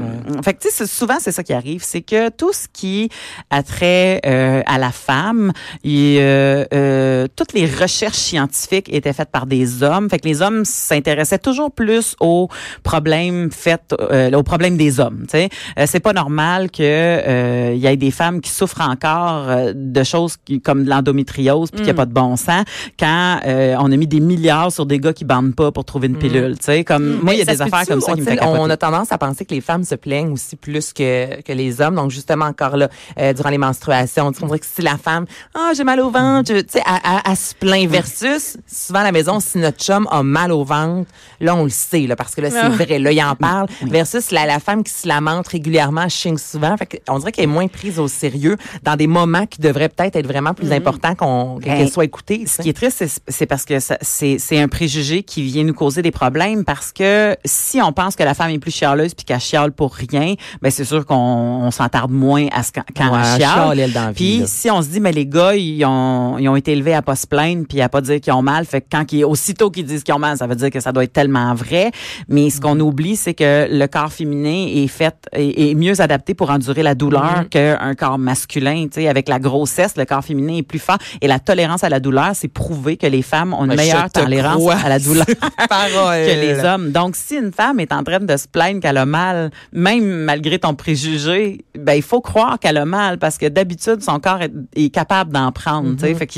Fait 0.43 0.53
que 0.53 0.59
tu 0.61 0.69
sais, 0.69 0.85
souvent 0.85 1.15
c'est 1.19 1.31
ça 1.31 1.43
qui 1.43 1.53
arrive, 1.53 1.60
c'est 1.79 2.01
que 2.01 2.29
tout 2.29 2.53
ce 2.53 2.67
qui 2.71 3.09
a 3.49 3.63
trait 3.63 4.21
euh, 4.25 4.61
à 4.65 4.77
la 4.77 4.91
femme, 4.91 5.51
il, 5.83 6.17
euh, 6.19 6.65
euh, 6.73 7.27
toutes 7.35 7.53
les 7.53 7.65
recherches 7.65 8.17
scientifiques 8.17 8.91
étaient 8.93 9.13
faites 9.13 9.31
par 9.31 9.45
des 9.45 9.83
hommes. 9.83 10.09
Fait 10.09 10.19
que 10.19 10.27
les 10.27 10.41
hommes 10.41 10.65
s'intéressaient 10.65 11.39
toujours 11.39 11.71
plus 11.71 12.15
aux 12.19 12.49
problèmes 12.83 13.51
faits, 13.51 13.93
euh, 13.99 14.31
aux 14.31 14.43
problèmes 14.43 14.77
des 14.77 14.99
hommes. 14.99 15.21
Tu 15.23 15.37
sais, 15.37 15.49
Euh, 15.77 15.85
c'est 15.87 15.99
pas 15.99 16.13
normal 16.13 16.69
que 16.71 16.81
euh, 16.81 17.73
il 17.75 17.79
y 17.81 17.87
ait 17.87 17.97
des 17.97 18.11
femmes 18.11 18.41
qui 18.41 18.49
souffrent 18.49 18.81
encore 18.81 19.47
de 19.73 20.03
choses 20.03 20.37
qui, 20.43 20.61
comme 20.61 20.83
de 20.83 20.89
l'endométriose 20.89 21.69
puis 21.71 21.77
qu'il 21.77 21.85
n'y 21.85 21.91
a 21.91 21.93
pas 21.93 22.05
de 22.05 22.13
bon 22.13 22.35
sens 22.35 22.63
quand 22.99 23.39
euh, 23.45 23.75
on 23.79 23.91
a 23.91 23.97
mis 23.97 24.07
des 24.07 24.19
milliards 24.19 24.71
sur 24.71 24.85
des 24.85 24.99
gars 24.99 25.13
qui 25.13 25.25
bandent 25.25 25.55
pas 25.55 25.71
pour 25.71 25.85
trouver 25.85 26.07
une 26.07 26.17
pilule. 26.17 26.57
Tu 26.57 26.65
sais, 26.65 26.83
comme 26.83 27.19
moi 27.21 27.33
il 27.33 27.39
y 27.39 27.41
a 27.41 27.45
des 27.45 27.61
affaires 27.61 27.85
comme 27.87 28.01
ça 28.01 28.11
on, 28.11 28.15
qui 28.15 28.21
me 28.21 28.25
fait 28.25 28.39
on 28.43 28.69
a 28.69 28.77
tendance 28.77 29.11
à 29.11 29.17
penser 29.17 29.45
que 29.45 29.53
les 29.53 29.61
femmes 29.61 29.83
se 29.83 29.95
plaignent 29.95 30.31
aussi 30.33 30.55
plus 30.55 30.93
que, 30.93 31.41
que 31.41 31.50
les 31.53 31.81
hommes. 31.81 31.95
Donc, 31.95 32.11
justement, 32.11 32.45
encore 32.45 32.77
là, 32.77 32.89
euh, 33.19 33.33
durant 33.33 33.49
les 33.49 33.57
menstruations, 33.57 34.27
on 34.27 34.45
dirait 34.45 34.59
que 34.59 34.65
si 34.65 34.81
la 34.81 34.97
femme, 34.97 35.25
ah, 35.55 35.71
j'ai 35.75 35.83
mal 35.83 35.99
au 35.99 36.09
ventre, 36.09 36.51
tu 36.53 36.63
sais, 36.69 36.81
elle 37.27 37.35
se 37.35 37.53
plaint 37.55 37.89
versus, 37.89 38.57
souvent 38.71 38.99
à 38.99 39.03
la 39.03 39.11
maison, 39.11 39.39
si 39.39 39.57
notre 39.57 39.77
chum 39.83 40.07
a 40.11 40.23
mal 40.23 40.51
au 40.51 40.63
ventre, 40.63 41.09
là, 41.39 41.55
on 41.55 41.63
le 41.63 41.69
sait, 41.69 42.01
là, 42.07 42.15
parce 42.15 42.35
que 42.35 42.41
là, 42.41 42.49
c'est 42.49 42.57
Ah. 42.59 42.69
vrai, 42.69 42.99
là, 42.99 43.11
il 43.11 43.23
en 43.23 43.35
parle, 43.35 43.67
versus 43.83 44.31
la, 44.31 44.45
la 44.45 44.59
femme 44.59 44.83
qui 44.83 44.91
se 44.93 45.07
lamente 45.07 45.47
régulièrement, 45.47 46.07
chigne 46.09 46.37
souvent. 46.37 46.75
Fait 46.77 47.01
on 47.09 47.19
dirait 47.19 47.31
qu'elle 47.31 47.45
est 47.45 47.47
moins 47.47 47.67
prise 47.67 47.99
au 47.99 48.07
sérieux 48.07 48.57
dans 48.83 48.95
des 48.95 49.07
moments 49.07 49.45
qui 49.45 49.59
devraient 49.61 49.89
peut-être 49.89 50.15
être 50.15 50.27
vraiment 50.27 50.53
plus 50.53 50.71
importants 50.71 51.15
qu'on, 51.15 51.59
qu'elle 51.59 51.77
Ben, 51.79 51.87
soit 51.89 52.05
écoutée. 52.05 52.45
Ce 52.47 52.61
qui 52.61 52.69
est 52.69 52.73
triste, 52.73 52.97
c'est- 53.05 53.21
c'est 53.27 53.45
parce 53.45 53.65
que 53.65 53.79
ça- 53.79 53.97
c'est 54.01 54.37
c'est 54.39 54.59
un 54.59 54.67
préjugé 54.67 55.23
qui 55.23 55.41
vient 55.43 55.63
nous 55.63 55.73
causer 55.73 56.01
des 56.01 56.11
problèmes 56.11 56.63
parce 56.65 56.91
que 56.91 57.35
si 57.45 57.81
on 57.81 57.91
pense 57.93 58.15
que 58.15 58.23
la 58.23 58.33
femme 58.33 58.49
est 58.51 58.59
plus 58.59 58.71
chialeuse 58.71 59.13
puis 59.13 59.25
qu'elle 59.25 59.39
chiale 59.39 59.71
pour 59.71 59.93
rien, 59.95 60.35
ben 60.61 60.69
c'est 60.71 60.85
sûr 60.85 61.05
qu'on 61.05 61.40
on 61.41 61.71
s'entarde 61.71 62.11
moins 62.11 62.47
à 62.51 62.63
ce 62.63 62.71
quand, 62.71 62.83
quand 62.95 63.11
Ouais, 63.11 63.23
chiale. 63.37 63.77
chiale, 63.77 63.91
dans 63.91 64.07
vie, 64.11 64.13
Puis 64.39 64.43
si 64.47 64.69
on 64.71 64.81
se 64.81 64.87
dit 64.89 64.99
mais 64.99 65.11
les 65.11 65.25
gars 65.25 65.55
ils 65.55 65.83
ont 65.85 66.37
ils 66.37 66.47
ont 66.49 66.55
été 66.55 66.71
élevés 66.73 66.93
à 66.93 67.01
pas 67.01 67.15
se 67.15 67.27
plaindre 67.27 67.65
puis 67.67 67.81
à 67.81 67.89
pas 67.89 68.01
dire 68.01 68.19
qu'ils 68.21 68.33
ont 68.33 68.41
mal, 68.41 68.65
fait 68.65 68.81
que 68.81 68.87
quand 68.91 69.11
ils 69.11 69.25
aussitôt 69.25 69.69
qu'ils 69.71 69.85
disent 69.85 70.03
qu'ils 70.03 70.13
ont 70.13 70.19
mal, 70.19 70.37
ça 70.37 70.47
veut 70.47 70.55
dire 70.55 70.69
que 70.69 70.79
ça 70.79 70.91
doit 70.91 71.03
être 71.03 71.13
tellement 71.13 71.53
vrai. 71.53 71.91
Mais 72.27 72.49
ce 72.49 72.59
qu'on 72.61 72.79
oublie 72.79 73.15
c'est 73.15 73.33
que 73.33 73.67
le 73.71 73.87
corps 73.87 74.11
féminin 74.11 74.67
est 74.73 74.87
fait 74.87 75.15
est, 75.33 75.71
est 75.71 75.75
mieux 75.75 75.99
adapté 76.01 76.33
pour 76.33 76.49
endurer 76.49 76.83
la 76.83 76.95
douleur 76.95 77.21
Mm-hmm. 77.21 77.49
qu'un 77.49 77.95
corps 77.95 78.17
masculin. 78.17 78.87
Tu 78.91 79.01
sais, 79.01 79.07
avec 79.07 79.29
la 79.29 79.39
grossesse, 79.39 79.95
le 79.95 80.05
corps 80.05 80.23
féminin 80.23 80.55
est 80.57 80.63
plus 80.63 80.79
fort 80.79 80.97
et 81.21 81.27
la 81.27 81.39
tolérance 81.39 81.83
à 81.83 81.89
la 81.89 81.99
douleur, 81.99 82.31
c'est 82.33 82.47
prouvé 82.47 82.97
que 82.97 83.05
les 83.07 83.21
femmes 83.21 83.53
ont 83.53 83.65
une 83.65 83.75
meilleure 83.75 84.09
tolérance 84.09 84.55
crois. 84.55 84.75
à 84.83 84.89
la 84.89 84.99
douleur 84.99 85.25
que 85.69 86.41
les 86.41 86.59
hommes. 86.63 86.91
Donc, 86.91 87.15
si 87.15 87.35
une 87.35 87.51
femme 87.51 87.79
est 87.79 87.91
en 87.93 88.03
train 88.03 88.19
de 88.19 88.37
se 88.37 88.47
plaindre 88.47 88.79
qu'elle 88.81 88.97
a 88.97 89.05
mal, 89.05 89.51
même 89.71 90.03
malgré 90.23 90.59
ton 90.59 90.73
préjugé 90.73 91.30
ben 91.77 91.93
il 91.93 92.01
faut 92.01 92.21
croire 92.21 92.59
qu'elle 92.59 92.77
a 92.77 92.85
mal 92.85 93.17
parce 93.17 93.37
que 93.37 93.47
d'habitude 93.47 94.01
son 94.01 94.19
corps 94.19 94.41
est, 94.41 94.51
est 94.75 94.89
capable 94.89 95.31
d'en 95.31 95.51
prendre. 95.51 95.93
tu 95.95 95.99
sais. 96.01 96.15
Fait, 96.15 96.27
que 96.27 96.33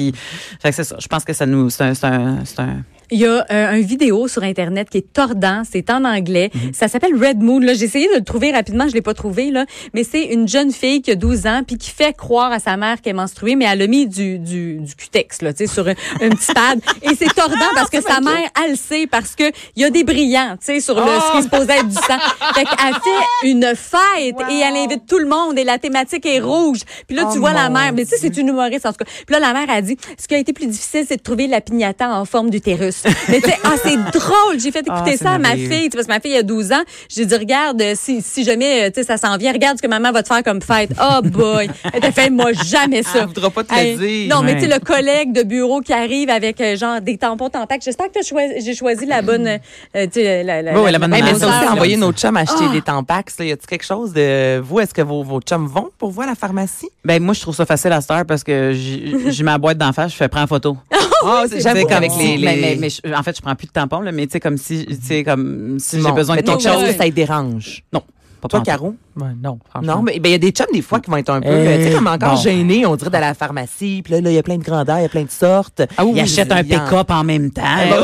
c'est 0.72 0.84
ça. 0.84 0.96
Je 1.00 1.08
pense 1.08 1.24
que 1.26 1.34
ça 1.34 1.46
nous, 1.46 1.70
c'est 1.70 1.84
un, 1.84 1.94
c'est 1.94 2.06
un, 2.08 2.46
c'est 2.46 2.60
un- 2.60 2.84
Il 3.12 3.20
y 3.20 3.26
a 3.26 3.46
euh, 3.52 3.72
un 3.72 3.82
vidéo 3.82 4.28
sur 4.28 4.44
Internet 4.44 4.90
qui 4.90 5.00
est 5.00 5.14
tordant. 5.14 5.64
C'est 5.70 5.90
en 5.90 6.04
anglais. 6.06 6.52
Ça 6.74 6.88
s'appelle 6.88 7.14
Red 7.16 7.42
Moon. 7.42 7.60
Là, 7.60 7.74
J'ai 7.74 7.86
essayé 7.86 8.08
de 8.08 8.16
le 8.16 8.24
trouver 8.24 8.52
rapidement. 8.52 8.88
Je 8.88 8.94
l'ai 8.94 9.02
pas 9.02 9.14
trouvé. 9.14 9.52
Là. 9.52 9.66
Mais 9.94 10.04
c'est 10.04 10.24
une 10.26 10.48
jeune 10.48 10.72
fille 10.72 11.02
qui 11.02 11.12
a 11.12 11.16
12 11.16 11.48
ans 11.48 11.62
puis 11.66 11.78
qui 11.78 11.90
fait 11.90 12.14
croire 12.14 12.52
à 12.52 12.60
sa 12.60 12.78
mère 12.78 13.02
qu'elle 13.02 13.12
est 13.12 13.14
menstruée, 13.14 13.56
mais 13.56 13.66
elle 13.66 13.82
a 13.82 13.88
mis 13.88 14.08
du, 14.08 14.40
du, 14.40 14.80
du 14.80 14.96
cutex 14.96 15.42
là, 15.42 15.54
tu 15.54 15.66
sais, 15.66 15.74
sur 15.74 15.88
un, 15.88 15.94
un 16.22 16.30
petit 16.30 16.54
pad. 16.54 16.80
Et 17.02 17.16
c'est 17.16 17.34
tordant 17.34 17.56
parce 17.76 17.90
que 17.90 18.02
sa 18.02 18.22
mère, 18.22 18.50
elle 18.64 18.72
le 18.72 18.78
sait 18.78 19.08
parce 19.08 19.36
que 19.36 19.44
il 19.76 19.82
y 19.82 19.86
a 19.86 19.90
des 19.90 20.04
brillants 20.04 20.56
tu 20.60 20.66
sais, 20.66 20.80
sur 20.80 20.96
le, 20.96 21.02
ce 21.02 21.32
qui 21.32 21.38
est 21.38 21.42
supposé 21.44 21.72
être 21.74 21.88
du 21.88 21.96
sang. 21.96 22.18
Fait 22.54 22.66
qu'elle 22.66 22.94
fait 22.94 23.50
une 23.50 23.74
fête 23.76 24.36
et 24.50 24.60
elle 24.60 24.76
invite 24.76 25.06
tout 25.08 25.20
le 25.20 25.28
monde 25.28 25.58
et 25.58 25.64
la 25.64 25.78
thématique 25.78 26.26
est 26.26 26.40
rouge. 26.40 26.80
Puis 27.08 27.16
là, 27.16 27.30
tu 27.32 27.40
vois 27.40 27.54
la 27.54 27.70
mère. 27.70 27.94
Mais 27.94 28.04
tu 28.06 28.12
sais, 28.12 28.18
c'est 28.18 28.38
une 28.38 28.50
humoriste 28.50 28.86
en 28.86 28.92
tout 28.92 29.04
cas. 29.04 29.06
Puis 29.06 29.34
là, 29.34 29.40
la 29.40 29.54
mère 29.54 29.70
a 29.70 29.82
dit, 29.82 29.98
ce 30.18 30.28
qui 30.28 30.36
a 30.36 30.38
été 30.38 30.54
plus 30.54 30.68
difficile, 30.68 31.06
c'est 31.08 31.18
de 31.18 31.22
trouver 31.22 31.48
la 31.48 31.62
pignata 31.62 32.10
en 32.10 32.26
forme 32.26 32.50
d'utérus. 32.50 33.03
Mais 33.30 33.42
tu 33.42 33.50
sais, 33.50 33.58
ah, 33.64 33.74
c'est 33.84 33.96
drôle. 34.18 34.60
J'ai 34.60 34.72
fait 34.72 34.80
écouter 34.80 34.92
Ah, 34.96 35.04
c'est 35.08 35.18
ça 35.18 35.32
à 35.32 35.38
ma 35.38 35.52
fille, 35.56 35.68
tu 35.68 35.74
sais, 35.84 35.90
parce 35.90 36.08
que 36.08 36.12
ma 36.14 36.20
fille 36.20 36.36
a 36.38 36.44
12 36.44 36.72
ans. 36.72 36.84
J'ai 37.10 37.26
dit, 37.26 37.36
regarde, 37.36 37.82
euh, 37.82 37.94
si, 37.96 38.22
si 38.22 38.44
jamais, 38.44 38.84
euh, 38.84 38.88
tu 38.90 39.02
sais, 39.02 39.04
ça 39.04 39.18
s'en 39.18 39.38
vient, 39.38 39.52
regarde 39.52 39.78
ce 39.78 39.82
que 39.82 39.88
maman 39.88 40.12
va 40.12 40.24
te 40.24 40.28
faire 40.28 40.44
comme 40.44 40.62
fête. 40.62 40.92
Oh 41.02 41.22
boy. 41.22 41.70
Elle 41.94 42.00
t'a 42.02 42.12
fait, 42.12 42.30
moi, 42.30 42.52
jamais 42.54 43.04
ça. 43.04 43.20
Elle 43.22 43.26
voudra 43.28 43.50
pas 43.50 43.64
te 43.64 43.74
le 43.74 43.98
dire. 43.98 44.36
Non, 44.36 44.42
mais 44.44 44.56
tu 44.56 44.62
sais, 44.62 44.68
le 44.68 44.80
collègue 44.80 45.32
de 45.34 45.44
bureau 45.44 45.82
qui 45.82 45.94
arrive 45.94 46.30
avec, 46.30 46.60
euh, 46.62 46.76
genre, 46.76 47.02
des 47.02 47.18
tampons 47.18 47.50
tampax. 47.50 47.86
J'espère 47.86 48.08
que 48.12 48.20
j'ai 48.24 48.76
choisi 48.76 49.06
la 49.06 49.22
bonne, 49.22 49.48
euh, 49.48 49.58
tu 50.06 50.10
sais, 50.14 50.44
la, 50.44 50.62
la, 50.62 50.74
Oui, 50.74 50.82
oui, 50.86 50.92
la 50.92 51.00
bonne 51.00 51.14
Hey, 51.14 51.22
mais 51.24 51.36
ça 51.36 51.48
aussi, 51.48 51.68
envoyer 51.70 51.98
nos 51.98 52.12
chums 52.12 52.38
acheter 52.38 52.66
Ah. 52.70 52.74
des 52.74 52.82
tampax. 52.82 53.38
là. 53.40 53.46
Y 53.46 53.52
a-t-il 53.52 53.68
quelque 53.68 53.86
chose 53.86 54.14
de 54.14 54.60
vous? 54.60 54.80
Est-ce 54.80 54.94
que 54.94 55.02
vos, 55.02 55.24
vos 55.24 55.40
chums 55.42 55.68
vont 55.68 55.90
pour 55.98 56.12
vous 56.12 56.22
à 56.22 56.26
la 56.26 56.36
pharmacie? 56.36 56.90
Ben 57.06 57.22
moi 57.22 57.34
je 57.34 57.42
trouve 57.42 57.56
ça 57.56 57.66
facile 57.66 57.92
à 57.92 58.02
cette 58.02 58.12
heure 58.12 58.26
parce 58.26 58.44
que 58.44 58.72
j'ai 58.74 59.44
ma 59.44 59.58
boîte 59.58 59.78
d'en 59.78 59.92
face, 59.94 60.12
je 60.12 60.18
fais 60.18 60.28
prends 60.30 60.48
photo. 60.48 60.78
Ah, 61.26 61.44
Tu 61.44 61.56
sais, 61.56 61.60
j'avoue 61.64 61.82
comme 61.82 61.90
qu'avec 61.90 62.12
les... 62.18 62.83
mais, 62.84 62.90
je- 62.90 63.13
en 63.18 63.24
fait 63.24 63.36
je 63.36 63.42
prends 63.42 63.56
plus 63.56 63.68
de 63.68 63.72
tampons 63.72 64.02
là, 64.02 64.12
mais 64.12 64.28
tu 64.28 64.34
sais 64.34 64.40
comme 64.40 64.58
si 64.58 64.86
tu 64.86 64.96
sais 65.02 65.24
comme 65.24 65.80
si 65.80 66.02
j'ai 66.02 66.12
besoin 66.12 66.36
de 66.36 66.42
mais 66.42 66.46
ton 66.46 66.58
quelque 66.58 66.74
chose. 66.88 66.96
ça 66.98 67.06
te 67.06 67.10
dérange? 67.10 67.84
Non. 67.94 68.04
Pas 68.44 68.58
Toi. 68.58 68.62
Caro? 68.66 68.96
Ouais, 69.16 69.28
non, 69.42 69.58
franchement. 69.70 69.96
Non, 69.98 70.02
mais 70.02 70.20
ben, 70.20 70.30
il 70.30 70.32
y 70.34 70.36
a 70.36 70.38
des 70.38 70.52
chums, 70.52 70.66
des 70.74 70.82
fois, 70.82 71.00
qui 71.00 71.10
vont 71.10 71.16
être 71.18 71.30
un 71.30 71.40
peu, 71.40 71.48
Eh, 71.48 71.52
euh, 71.52 71.78
tu 71.78 71.84
sais, 71.84 71.96
comme 71.96 72.08
encore 72.08 72.32
bon. 72.32 72.36
gênés, 72.42 72.86
on 72.86 72.96
dirait, 72.98 73.10
d'aller 73.10 73.26
à 73.26 73.30
la 73.30 73.34
pharmacie. 73.36 74.02
Puis 74.04 74.14
là, 74.14 74.20
là, 74.22 74.30
il 74.32 74.36
y 74.36 74.38
a 74.38 74.44
plein 74.44 74.58
de 74.58 74.64
grandeurs, 74.64 74.98
il 75.00 75.04
y 75.04 75.06
a 75.06 75.10
plein 75.10 75.24
de 75.24 75.32
sortes. 75.32 75.82
Ah 75.98 76.04
oui, 76.04 76.12
Il 76.12 76.14
oui, 76.16 76.22
achète 76.22 76.52
un 76.52 76.62
pick-up 76.64 77.10
en 77.10 77.24
même 77.24 77.52
temps. 77.52 77.62
Eh, 77.86 77.90
là, 77.90 77.96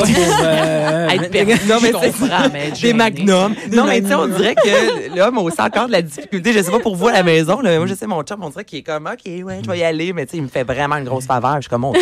euh, 0.43 1.07
non, 1.67 1.77
mais 1.81 1.91
c'est 1.91 2.51
mais 2.53 2.71
des 2.81 2.93
magnums. 2.93 3.53
Non, 3.73 3.85
mais 3.85 4.01
tu 4.01 4.07
sais, 4.07 4.15
on 4.15 4.27
dirait 4.27 4.55
que 4.55 5.15
l'homme 5.17 5.37
a 5.39 5.41
aussi 5.41 5.61
encore 5.61 5.87
de 5.87 5.91
la 5.91 6.01
difficulté. 6.01 6.53
Je 6.53 6.61
sais 6.61 6.71
pas 6.71 6.79
pour 6.79 6.95
vous 6.95 7.09
à 7.09 7.13
la 7.13 7.23
maison, 7.23 7.59
là. 7.59 7.77
Moi, 7.77 7.87
je 7.87 7.95
sais, 7.95 8.07
mon 8.07 8.21
chum, 8.23 8.41
on 8.41 8.49
dirait 8.49 8.63
qu'il 8.63 8.79
est 8.79 8.83
comme, 8.83 9.07
OK, 9.07 9.25
ouais, 9.25 9.59
je 9.63 9.69
vais 9.69 9.79
y 9.79 9.83
aller. 9.83 10.13
Mais 10.13 10.25
tu 10.25 10.31
sais, 10.31 10.37
il 10.37 10.43
me 10.43 10.47
fait 10.47 10.63
vraiment 10.63 10.95
une 10.95 11.05
grosse 11.05 11.25
faveur. 11.25 11.55
Je 11.55 11.61
suis 11.61 11.69
comme, 11.69 11.81
mon 11.81 11.91
Dieu, 11.91 12.01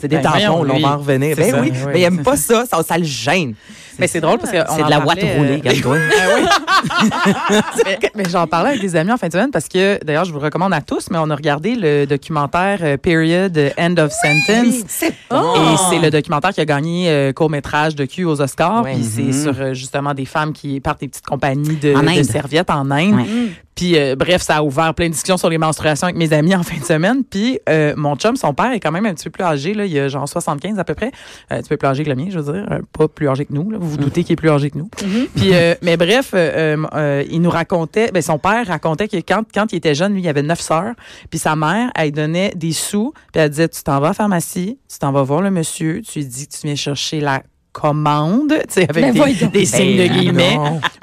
c'est 0.00 0.08
des 0.08 0.16
Ben, 0.16 0.22
tampons, 0.22 0.62
là, 0.62 0.74
on 0.74 0.80
va 0.80 0.94
en 0.94 0.98
revenir. 0.98 1.36
Ben 1.36 1.54
oui, 1.60 1.72
mais 1.92 2.00
il 2.00 2.04
aime 2.04 2.22
pas 2.22 2.36
ça. 2.36 2.64
Ça, 2.66 2.96
le 2.96 3.04
gêne. 3.04 3.54
Mais 3.98 4.06
c'est 4.08 4.20
drôle 4.20 4.38
parce 4.38 4.50
que 4.50 4.58
c'est 4.76 4.82
de 4.82 4.90
la 4.90 5.00
ouate 5.00 5.20
roulée, 5.22 5.60
euh, 5.64 5.70
regarde-toi. 5.70 5.98
mais, 7.84 7.98
mais 8.14 8.24
j'en 8.28 8.46
parlais 8.46 8.70
avec 8.70 8.80
des 8.80 8.96
amis 8.96 9.12
en 9.12 9.16
fin 9.16 9.28
de 9.28 9.32
semaine 9.32 9.50
parce 9.50 9.68
que, 9.68 10.02
d'ailleurs, 10.04 10.24
je 10.24 10.32
vous 10.32 10.38
le 10.38 10.44
recommande 10.44 10.72
à 10.72 10.80
tous, 10.80 11.10
mais 11.10 11.18
on 11.20 11.30
a 11.30 11.34
regardé 11.34 11.74
le 11.74 12.06
documentaire 12.06 12.78
euh, 12.82 12.96
Period 12.96 13.56
euh, 13.56 13.70
End 13.78 13.96
of 13.98 14.12
Sentence. 14.12 14.84
c'est 14.88 15.08
Et 15.08 15.76
c'est 15.90 15.98
le 15.98 16.10
documentaire 16.10 16.52
qui 16.52 16.60
a 16.60 16.64
gagné 16.64 17.08
euh, 17.08 17.32
court-métrage 17.32 17.94
de 17.94 18.04
cul 18.04 18.24
aux 18.24 18.40
Oscars. 18.40 18.84
Ouais. 18.84 18.94
Puis 18.94 19.04
c'est 19.04 19.32
sur 19.32 19.60
euh, 19.60 19.74
justement 19.74 20.14
des 20.14 20.24
femmes 20.24 20.52
qui 20.52 20.80
partent 20.80 21.00
des 21.00 21.08
petites 21.08 21.26
compagnies 21.26 21.76
de, 21.76 22.18
de 22.18 22.22
serviettes 22.22 22.70
en 22.70 22.90
Inde. 22.90 23.26
Puis 23.74 23.98
euh, 23.98 24.16
bref, 24.16 24.42
ça 24.42 24.56
a 24.56 24.62
ouvert 24.62 24.94
plein 24.94 25.06
de 25.06 25.12
discussions 25.12 25.36
sur 25.36 25.48
les 25.48 25.58
menstruations 25.58 26.06
avec 26.06 26.16
mes 26.16 26.32
amis 26.32 26.54
en 26.54 26.62
fin 26.62 26.78
de 26.78 26.84
semaine. 26.84 27.24
Puis 27.24 27.58
euh, 27.68 27.94
mon 27.96 28.16
chum, 28.16 28.36
son 28.36 28.54
père 28.54 28.72
est 28.72 28.80
quand 28.80 28.92
même 28.92 29.06
un 29.06 29.14
petit 29.14 29.24
peu 29.24 29.30
plus 29.30 29.44
âgé. 29.44 29.74
Là, 29.74 29.86
il 29.86 29.98
a 29.98 30.08
genre 30.08 30.28
75 30.28 30.78
à 30.78 30.84
peu 30.84 30.94
près. 30.94 31.10
Euh, 31.50 31.56
un 31.56 31.60
petit 31.60 31.68
peu 31.68 31.76
plus 31.76 31.88
âgé 31.88 32.04
que 32.04 32.10
le 32.10 32.16
mien, 32.16 32.26
je 32.30 32.38
veux 32.38 32.52
dire. 32.52 32.66
Euh, 32.70 32.80
pas 32.92 33.08
plus 33.08 33.28
âgé 33.28 33.44
que 33.44 33.52
nous. 33.52 33.70
Là. 33.70 33.78
Vous 33.80 33.90
vous 33.90 33.96
doutez 33.96 34.24
qu'il 34.24 34.34
est 34.34 34.36
plus 34.36 34.50
âgé 34.50 34.70
que 34.70 34.78
nous. 34.78 34.88
Puis, 35.34 35.54
euh, 35.54 35.74
mais 35.82 35.96
bref, 35.96 36.30
euh, 36.34 36.76
euh, 36.76 36.86
euh, 36.94 37.24
il 37.30 37.40
nous 37.40 37.50
racontait, 37.50 38.10
ben, 38.12 38.22
son 38.22 38.38
père 38.38 38.66
racontait 38.66 39.08
que 39.08 39.16
quand, 39.16 39.42
quand 39.52 39.72
il 39.72 39.76
était 39.76 39.94
jeune, 39.94 40.14
lui, 40.14 40.22
il 40.22 40.28
avait 40.28 40.42
neuf 40.42 40.60
sœurs. 40.60 40.94
Puis 41.30 41.38
sa 41.38 41.56
mère, 41.56 41.90
elle 41.94 42.12
donnait 42.12 42.52
des 42.54 42.72
sous. 42.72 43.12
Puis 43.32 43.42
elle 43.42 43.50
disait, 43.50 43.68
tu 43.68 43.82
t'en 43.82 44.00
vas 44.00 44.08
à 44.08 44.10
la 44.10 44.14
pharmacie, 44.14 44.78
tu 44.90 44.98
t'en 44.98 45.12
vas 45.12 45.22
voir 45.22 45.42
le 45.42 45.50
monsieur, 45.50 46.00
tu 46.02 46.20
lui 46.20 46.26
dis 46.26 46.46
que 46.46 46.52
tu 46.52 46.66
viens 46.66 46.76
chercher 46.76 47.20
la 47.20 47.42
commande, 47.74 48.50
tu 48.68 48.74
sais, 48.74 48.86
avec 48.88 49.12
Ben 49.12 49.12
des, 49.12 49.46
des 49.48 49.66
signes 49.66 49.98
de 49.98 50.06
Ben 50.08 50.12
guillemets. 50.16 50.58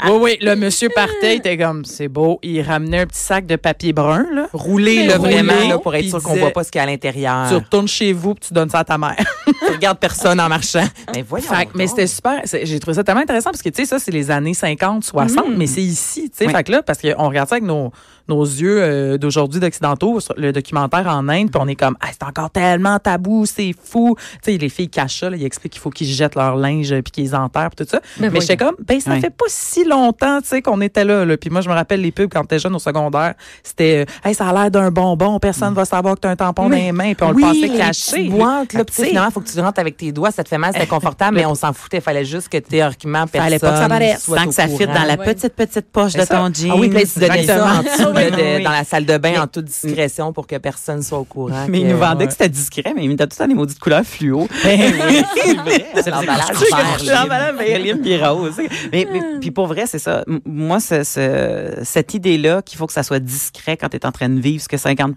Oui, 0.05 0.11
oui, 0.21 0.37
le 0.41 0.55
monsieur 0.55 0.87
partait, 0.95 1.35
il 1.35 1.37
était 1.39 1.57
comme, 1.57 1.83
c'est 1.85 2.07
beau. 2.07 2.39
Il 2.41 2.61
ramenait 2.61 3.01
un 3.01 3.05
petit 3.05 3.19
sac 3.19 3.45
de 3.45 3.57
papier 3.57 3.91
brun, 3.93 4.25
là. 4.33 4.47
Rouler, 4.53 5.05
là, 5.05 5.17
vraiment, 5.17 5.67
là, 5.67 5.77
pour 5.77 5.93
être 5.93 6.07
sûr 6.07 6.23
qu'on 6.23 6.35
voit 6.37 6.51
pas 6.51 6.63
ce 6.63 6.71
qu'il 6.71 6.79
y 6.79 6.81
a 6.81 6.83
à 6.83 6.87
l'intérieur. 6.87 7.47
Tu 7.49 7.55
retournes 7.55 7.87
chez 7.89 8.13
vous, 8.13 8.33
puis 8.35 8.47
tu 8.47 8.53
donnes 8.53 8.69
ça 8.69 8.79
à 8.79 8.83
ta 8.85 8.97
mère. 8.97 9.15
Tu 9.67 9.71
regardes 9.73 9.99
personne 9.99 10.39
en 10.39 10.47
marchant. 10.49 10.85
Mais 11.13 11.21
voyons. 11.27 11.45
Fait 11.47 11.65
que- 11.65 11.71
mais 11.75 11.85
c'était 11.87 12.07
super. 12.07 12.41
J'ai 12.45 12.79
trouvé 12.79 12.95
ça 12.95 13.03
tellement 13.03 13.21
intéressant 13.21 13.51
parce 13.51 13.61
que, 13.61 13.69
tu 13.69 13.81
sais, 13.81 13.85
ça, 13.85 13.99
c'est 13.99 14.11
les 14.11 14.31
années 14.31 14.53
50, 14.53 15.03
60, 15.03 15.45
mais 15.55 15.67
c'est 15.67 15.81
ici, 15.83 16.29
tu 16.31 16.37
sais. 16.37 16.45
Oui. 16.47 16.53
Fait 16.53 16.63
que 16.63 16.71
là, 16.71 16.81
parce 16.81 16.99
qu'on 16.99 17.27
regarde 17.27 17.47
ça 17.49 17.55
avec 17.55 17.65
nos, 17.65 17.91
nos 18.27 18.43
yeux 18.43 18.81
euh, 18.81 19.17
d'aujourd'hui 19.17 19.59
d'occidentaux, 19.59 20.19
sur 20.19 20.33
le 20.37 20.51
documentaire 20.51 21.07
en 21.07 21.27
Inde, 21.29 21.51
puis 21.51 21.61
on 21.61 21.67
est 21.67 21.75
comme, 21.75 21.97
ah, 22.01 22.07
c'est 22.11 22.23
encore 22.23 22.49
tellement 22.49 22.99
tabou, 22.99 23.45
c'est 23.45 23.73
fou. 23.83 24.15
Tu 24.43 24.51
sais, 24.53 24.57
les 24.57 24.69
filles 24.69 24.89
cachent 24.89 25.19
ça, 25.21 25.29
là, 25.29 25.37
ils 25.37 25.45
expliquent 25.45 25.73
qu'il 25.73 25.81
faut 25.81 25.89
qu'ils 25.89 26.07
jettent 26.07 26.35
leur 26.35 26.55
linge 26.55 26.89
puis 27.01 27.11
qu'ils 27.11 27.35
enterrent, 27.35 27.69
puis 27.75 27.85
tout 27.85 27.89
ça. 27.91 28.01
Mais 28.19 28.29
Mais, 28.29 28.41
j'étais 28.41 28.57
comme, 28.57 28.75
ben, 28.87 28.99
ça 28.99 29.11
Ouais. 29.11 29.19
fait 29.19 29.29
pas 29.29 29.45
si 29.47 29.83
longtemps, 29.85 30.39
tu 30.41 30.47
sais, 30.47 30.61
qu'on 30.61 30.79
était 30.81 31.03
là, 31.05 31.25
là. 31.25 31.37
Puis 31.37 31.49
moi, 31.49 31.61
je 31.61 31.69
me 31.69 31.73
rappelle 31.73 32.01
les 32.01 32.11
pubs 32.11 32.29
quand 32.31 32.41
t'étais 32.41 32.59
jeune 32.59 32.75
au 32.75 32.79
secondaire, 32.79 33.33
c'était, 33.63 34.05
euh, 34.07 34.27
hey, 34.29 34.33
ça 34.35 34.47
a 34.47 34.53
l'air 34.53 34.71
d'un 34.71 34.91
bonbon, 34.91 35.39
personne 35.39 35.73
va 35.73 35.85
savoir 35.85 36.15
que 36.15 36.21
t'as 36.21 36.29
un 36.29 36.35
tampon 36.35 36.69
dans 36.69 36.75
les 36.75 36.91
mains, 36.91 37.13
puis 37.13 37.25
on 37.27 37.33
oui, 37.33 37.43
le 37.43 37.47
pensait 37.69 37.77
caché. 37.77 38.29
boîtes, 38.29 38.73
là, 38.73 38.85
tu 38.85 39.03
finalement, 39.03 39.31
faut 39.31 39.41
que 39.41 39.49
tu 39.49 39.59
rentres 39.59 39.79
avec 39.79 39.97
tes 39.97 40.11
doigts, 40.11 40.31
ça 40.31 40.43
te 40.43 40.49
fait 40.49 40.57
mal, 40.57 40.71
c'est 40.73 40.81
inconfortable, 40.83 41.35
mais 41.37 41.45
on 41.45 41.55
s'en 41.55 41.73
foutait. 41.73 42.01
Fallait 42.01 42.25
juste 42.25 42.49
que 42.49 42.57
théoriquement, 42.57 43.27
personne 43.27 43.41
Fallait 43.49 43.59
pas 43.59 43.71
que 43.71 43.77
ça 43.77 43.87
paraisse. 43.89 44.23
Sans 44.23 44.43
au 44.43 44.47
que 44.47 44.53
ça 44.53 44.67
fitte 44.67 44.87
dans 44.93 45.03
la 45.03 45.17
petite, 45.17 45.53
petite 45.53 45.91
poche 45.91 46.13
de 46.13 46.25
ton 46.25 46.51
jean. 46.53 46.71
Ah 46.71 46.75
oui, 46.77 46.89
tu 46.89 47.05
ça 47.05 47.27
Oui, 48.25 48.31
de- 48.31 48.35
oui, 48.35 48.53
oui. 48.57 48.63
dans 48.63 48.71
la 48.71 48.83
salle 48.83 49.05
de 49.05 49.17
bain 49.17 49.31
Mais- 49.31 49.39
en 49.39 49.47
toute 49.47 49.65
discrétion 49.65 50.33
pour 50.33 50.47
que 50.47 50.57
personne 50.57 51.01
soit 51.03 51.19
au 51.19 51.23
courant. 51.23 51.65
Mais 51.67 51.79
que- 51.79 51.83
il 51.85 51.89
nous 51.91 51.97
vendait 51.97 52.23
ouais. 52.23 52.27
que 52.27 52.31
c'était 52.31 52.49
discret, 52.49 52.93
mais 52.95 53.03
il 53.03 53.09
mettait 53.09 53.25
tout 53.27 53.35
le 53.39 53.43
temps 53.43 53.47
des 53.47 53.53
maudites 53.55 53.79
couleurs 53.79 54.03
fluo. 54.05 54.47
C'est 54.63 56.09
l'emballage 56.09 56.47
vert, 56.49 56.99
Je 56.99 57.05
là. 57.05 57.21
l'emballage 57.21 58.21
rose. 58.23 58.55
Mais, 58.91 59.07
mais 59.11 59.21
puis 59.39 59.51
pour 59.51 59.67
vrai, 59.67 59.85
c'est 59.85 59.99
ça. 59.99 60.23
Moi, 60.45 60.79
c'est- 60.79 61.03
c'est- 61.03 61.83
cette 61.83 62.13
idée-là 62.13 62.61
qu'il 62.61 62.77
faut 62.77 62.87
que 62.87 62.93
ça 62.93 63.03
soit 63.03 63.19
discret 63.19 63.77
quand 63.77 63.89
tu 63.89 63.97
es 63.97 64.05
en 64.05 64.11
train 64.11 64.29
de 64.29 64.39
vivre 64.39 64.61
ce 64.63 64.67
que 64.67 64.77
50 64.77 65.15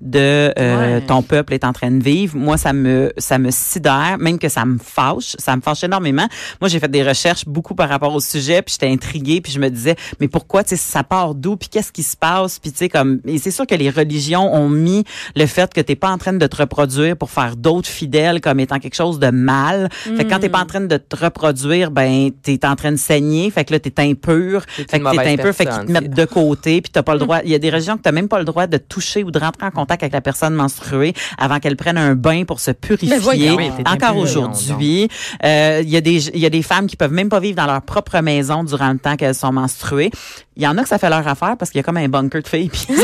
de 0.00 0.52
euh, 0.58 0.98
Ouais. 0.98 1.00
ton 1.06 1.22
peuple 1.22 1.54
est 1.54 1.64
en 1.64 1.72
train 1.72 1.90
de 1.90 2.02
vivre, 2.02 2.36
moi, 2.36 2.56
ça 2.56 2.72
me 2.72 3.12
ça 3.18 3.38
me 3.38 3.50
sidère, 3.50 4.16
même 4.18 4.38
que 4.38 4.48
ça 4.48 4.64
me 4.64 4.78
fâche. 4.78 5.36
Ça 5.38 5.56
me 5.56 5.60
fâche 5.62 5.84
énormément. 5.84 6.26
Moi, 6.60 6.68
j'ai 6.68 6.78
fait 6.80 6.90
des 6.90 7.02
recherches 7.02 7.44
beaucoup 7.46 7.74
par 7.74 7.88
rapport 7.88 8.14
au 8.14 8.20
sujet, 8.20 8.62
puis 8.62 8.72
j'étais 8.78 8.92
intriguée, 8.92 9.40
puis 9.40 9.52
je 9.52 9.58
me 9.60 9.68
disais, 9.70 9.96
mais 10.20 10.28
pourquoi, 10.28 10.62
tu 10.64 10.70
sais, 10.70 10.76
ça 10.76 11.02
part 11.04 11.34
d'où, 11.34 11.56
puis 11.56 11.68
qu'est-ce 11.68 11.92
qui 11.92 12.02
se 12.02 12.13
passe, 12.16 12.58
puis 12.58 12.72
tu 12.72 12.78
sais, 12.78 12.88
comme... 12.88 13.20
Et 13.26 13.38
c'est 13.38 13.50
sûr 13.50 13.66
que 13.66 13.74
les 13.74 13.90
religions 13.90 14.54
ont 14.54 14.68
mis 14.68 15.04
le 15.36 15.46
fait 15.46 15.72
que 15.72 15.80
t'es 15.80 15.96
pas 15.96 16.10
en 16.10 16.18
train 16.18 16.32
de 16.32 16.46
te 16.46 16.56
reproduire 16.56 17.16
pour 17.16 17.30
faire 17.30 17.56
d'autres 17.56 17.88
fidèles 17.88 18.40
comme 18.40 18.60
étant 18.60 18.78
quelque 18.78 18.94
chose 18.94 19.18
de 19.18 19.30
mal. 19.30 19.88
Fait 19.92 20.24
que 20.24 20.30
quand 20.30 20.38
t'es 20.38 20.48
pas 20.48 20.60
en 20.60 20.66
train 20.66 20.80
de 20.80 20.96
te 20.96 21.16
reproduire, 21.16 21.90
ben 21.90 22.30
t'es 22.42 22.64
en 22.66 22.76
train 22.76 22.92
de 22.92 22.96
saigner. 22.96 23.50
Fait 23.50 23.64
que 23.64 23.72
là 23.72 23.80
t'es 23.80 23.92
impur. 24.00 24.64
Fait 24.68 24.84
que 24.84 24.90
t'es 24.90 24.96
impur. 24.96 25.54
Fait 25.54 25.64
qu'ils 25.64 25.74
personne, 25.74 25.86
te 25.86 25.92
mettent 25.92 26.14
de 26.14 26.24
côté. 26.24 26.80
Puis 26.80 26.90
t'as 26.92 27.02
pas 27.02 27.14
le 27.14 27.20
droit. 27.20 27.38
Il 27.44 27.50
y 27.50 27.54
a 27.54 27.58
des 27.58 27.70
religions 27.74 27.96
que 27.96 28.02
t'as 28.02 28.12
même 28.12 28.28
pas 28.28 28.38
le 28.38 28.44
droit 28.44 28.66
de 28.66 28.76
toucher 28.76 29.24
ou 29.24 29.30
de 29.30 29.38
rentrer 29.38 29.66
en 29.66 29.70
contact 29.70 30.02
avec 30.02 30.12
la 30.12 30.20
personne 30.20 30.54
menstruée 30.54 31.14
avant 31.38 31.58
qu'elle 31.58 31.76
prenne 31.76 31.98
un 31.98 32.14
bain 32.14 32.44
pour 32.44 32.60
se 32.60 32.70
purifier. 32.70 33.18
voyons. 33.18 33.56
Oui, 33.56 33.70
t'es 33.76 33.88
Encore 33.88 34.16
aujourd'hui, 34.16 35.08
euh, 35.44 35.82
il 35.82 35.90
y 35.90 35.96
a 35.96 36.00
des 36.00 36.28
il 36.28 36.40
y 36.40 36.46
a 36.46 36.50
des 36.50 36.62
femmes 36.62 36.86
qui 36.86 36.96
peuvent 36.96 37.12
même 37.12 37.28
pas 37.28 37.40
vivre 37.40 37.56
dans 37.56 37.66
leur 37.66 37.82
propre 37.82 38.20
maison 38.20 38.64
durant 38.64 38.92
le 38.92 38.98
temps 38.98 39.16
qu'elles 39.16 39.34
sont 39.34 39.52
menstruées. 39.52 40.10
Il 40.56 40.62
y 40.62 40.66
en 40.66 40.78
a 40.78 40.82
que 40.82 40.88
ça 40.88 40.98
fait 40.98 41.10
leur 41.10 41.26
affaire 41.26 41.56
parce 41.58 41.70
qu'il 41.70 41.78
y 41.78 41.80
a 41.80 41.82
comme 41.82 41.96
un 41.96 42.03
bunker 42.08 42.42
de 42.42 42.48
filles. 42.48 42.68
Puis 42.70 42.86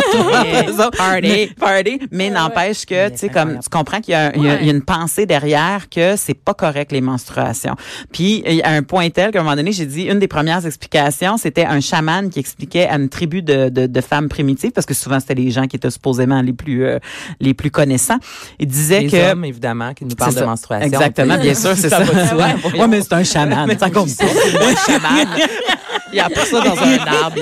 party, 0.97 1.21
mais, 1.23 1.51
party. 1.59 2.01
Mais 2.11 2.31
n'empêche 2.31 2.85
que, 2.87 3.09
tu 3.11 3.17
sais, 3.19 3.29
comme 3.29 3.59
tu 3.61 3.69
comprends 3.69 4.01
qu'il 4.01 4.13
y, 4.13 4.17
a- 4.17 4.35
il 4.37 4.43
y 4.43 4.49
a 4.49 4.61
il 4.61 4.67
y 4.67 4.71
a 4.71 4.73
une 4.73 4.83
pensée 4.83 5.27
derrière 5.27 5.89
que 5.89 6.17
c'est 6.17 6.35
pas 6.35 6.55
correct 6.55 6.93
les 6.93 7.01
menstruations. 7.01 7.75
Puis 8.13 8.43
il 8.47 8.55
y 8.57 8.63
a 8.63 8.71
un 8.71 8.83
point 8.83 9.09
tel 9.11 9.31
qu'à 9.31 9.41
un 9.41 9.43
moment 9.43 9.57
donné, 9.57 9.73
j'ai 9.73 9.87
dit 9.87 10.03
une 10.03 10.19
des 10.19 10.29
premières 10.29 10.65
explications, 10.67 11.37
c'était 11.37 11.65
un 11.65 11.81
chaman 11.81 12.29
qui 12.31 12.39
expliquait 12.39 12.87
à 12.89 12.97
une 12.97 13.09
tribu 13.09 13.43
de, 13.43 13.69
de, 13.69 13.87
de 13.87 14.01
femmes 14.01 14.29
primitives, 14.29 14.73
parce 14.73 14.87
que 14.87 14.95
souvent 14.95 15.21
c'était 15.21 15.35
les 15.35 15.51
gens 15.51 15.67
qui 15.67 15.77
étaient 15.77 15.91
supposément 15.91 16.43
les 16.43 16.53
plus 16.53 16.85
euh, 16.85 16.99
les 17.41 17.55
plus 17.55 17.71
connaissants. 17.71 18.19
Il 18.59 18.67
disait 18.67 19.01
Les 19.01 19.09
que 19.09 19.33
hommes, 19.33 19.45
évidemment, 19.45 19.95
qui 19.95 20.05
nous 20.05 20.15
parlent 20.15 20.35
de 20.35 20.39
ça. 20.41 20.47
menstruation. 20.47 20.87
Exactement, 20.87 21.39
bien 21.39 21.55
sûr, 21.55 21.75
c'est 21.77 21.89
ça. 21.89 22.01
ouais, 22.03 22.89
mais 22.89 23.01
c'est 23.03 23.13
un 23.15 23.25
chaman, 23.25 23.69
ça 23.79 23.91
compte 23.91 24.17
pas. 24.17 24.25
un 24.67 24.77
chaman. 24.93 25.29
Il 26.12 26.20
a 26.20 26.29
pris 26.29 26.46
ça 26.46 26.61
dans 26.61 26.77
un 26.77 26.99
arbre. 26.99 27.37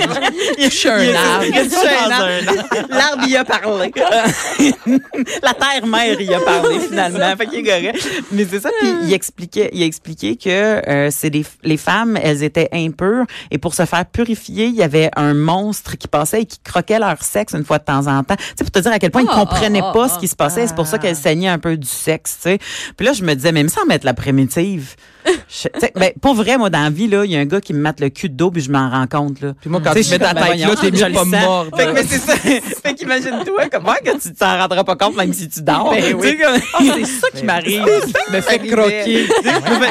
Il 0.59 0.65
a 0.65 0.69
touché 0.69 0.89
un 0.91 1.15
arbre. 1.15 1.45
Il 1.47 1.59
a 1.59 1.65
touché 1.65 1.89
un 2.07 2.11
arbre. 2.11 2.89
L'arbre, 2.91 3.25
il 3.27 3.37
a 3.37 3.45
parlé. 3.45 3.93
La 5.43 5.55
terre-mère, 5.55 6.21
il 6.21 6.33
a 6.35 6.41
parlé, 6.41 6.81
finalement. 6.89 7.37
Fait 7.37 7.47
qu'il 7.47 7.67
est 7.67 7.83
correct. 7.83 8.09
Mais 8.33 8.47
c'est 8.49 8.61
ça. 8.61 8.71
Puis 8.81 8.89
il 9.05 9.13
expliquait, 9.13 9.71
il 9.73 9.83
a 9.83 9.87
expliqué 9.87 10.37
que 10.37 10.49
euh, 10.51 11.09
c'est 11.11 11.31
des, 11.31 11.45
les 11.63 11.77
femmes, 11.77 12.19
elles 12.23 12.43
étaient 12.43 12.69
impures. 12.73 13.25
Et 13.51 13.59
pour 13.59 13.75
se 13.75 13.85
faire 13.85 14.05
purifier, 14.07 14.67
il 14.67 14.75
y 14.75 14.83
avait 14.83 15.11
un 15.17 15.35
monstre 15.35 15.97
qui 15.97 16.09
passait 16.09 16.43
et 16.43 16.47
qui 16.47 16.59
croquait 16.61 16.99
leur 16.99 17.23
sexe 17.23 17.55
une 17.55 17.65
fois 17.65 17.79
de 17.79 17.85
temps 17.85 18.07
en 18.07 18.23
temps. 18.25 18.37
Tu 18.37 18.45
sais, 18.57 18.65
pour 18.65 18.71
te 18.71 18.79
dire 18.81 18.93
à 18.93 18.99
quel 18.99 19.11
point 19.11 19.23
ils 19.23 19.29
Ah, 19.31 19.45
comprenaient 19.45 19.83
ah, 19.83 19.93
pas 19.93 20.07
ah, 20.07 20.15
ce 20.15 20.19
qui 20.19 20.29
se 20.29 20.37
passait. 20.37 20.67
C'est 20.67 20.75
pour 20.77 20.87
ça 20.87 20.99
qu'elles 20.99 21.17
saignaient 21.17 21.49
un 21.49 21.59
peu 21.59 21.77
du 21.77 21.89
sexe, 21.89 22.37
tu 22.37 22.51
sais. 22.51 22.59
Puis 22.97 23.07
là, 23.07 23.13
je 23.13 23.23
me 23.23 23.35
disais, 23.35 23.53
même 23.53 23.69
sans 23.69 23.85
mettre 23.87 24.07
la 24.07 24.15
primitive. 24.15 24.95
Je- 25.27 25.69
tu 25.69 25.81
sais, 25.81 25.93
ben, 25.95 26.13
pour 26.21 26.35
vrai, 26.35 26.57
moi, 26.59 26.71
dans 26.71 26.83
la 26.83 26.91
vie, 26.91 27.09
là, 27.09 27.25
il 27.25 27.31
y 27.31 27.37
a 27.37 27.41
un 27.41 27.45
gars 27.45 27.61
qui 27.61 27.73
me 27.75 27.81
mate 27.81 28.01
le 28.01 28.09
cul 28.09 28.29
de 28.29 28.35
dos, 28.35 28.51
puis 28.59 28.65
je 28.67 28.73
m'en 28.73 28.91
rends 28.91 29.07
compte, 29.07 29.41
là. 29.41 29.53
Puis 29.61 29.71
moi, 29.71 29.81
quand 29.85 29.93
Tu 29.95 30.11
mets 30.11 30.19
ta 30.19 30.35
ben 30.35 30.43
tête 30.43 30.59
là, 30.61 30.75
t'es 30.81 30.97
je 30.97 31.05
mieux 31.05 31.13
pas 31.13 31.25
mort. 31.25 31.67
Fait 31.77 31.87
que, 31.87 31.93
mais 31.93 32.03
c'est 32.03 32.19
ça. 32.19 32.35
fait 32.37 32.95
qu'imagine-toi 32.95 33.69
comment 33.71 33.95
que 34.05 34.19
tu 34.21 34.35
t'en 34.35 34.59
rendras 34.59 34.83
pas 34.83 34.97
compte 34.97 35.17
même 35.17 35.33
si 35.33 35.49
tu 35.49 35.63
dors? 35.63 35.91
Ben 35.93 36.03
Tu 36.03 36.09
sais, 36.09 36.15
oui. 36.15 36.39
comme- 36.39 36.61
Ah, 36.75 36.79
c'est 36.97 37.05
ça 37.05 37.27
qui 37.33 37.45
m'arrive. 37.45 37.85
Me 38.33 38.41
fais 38.41 38.59
croquer. 38.59 39.27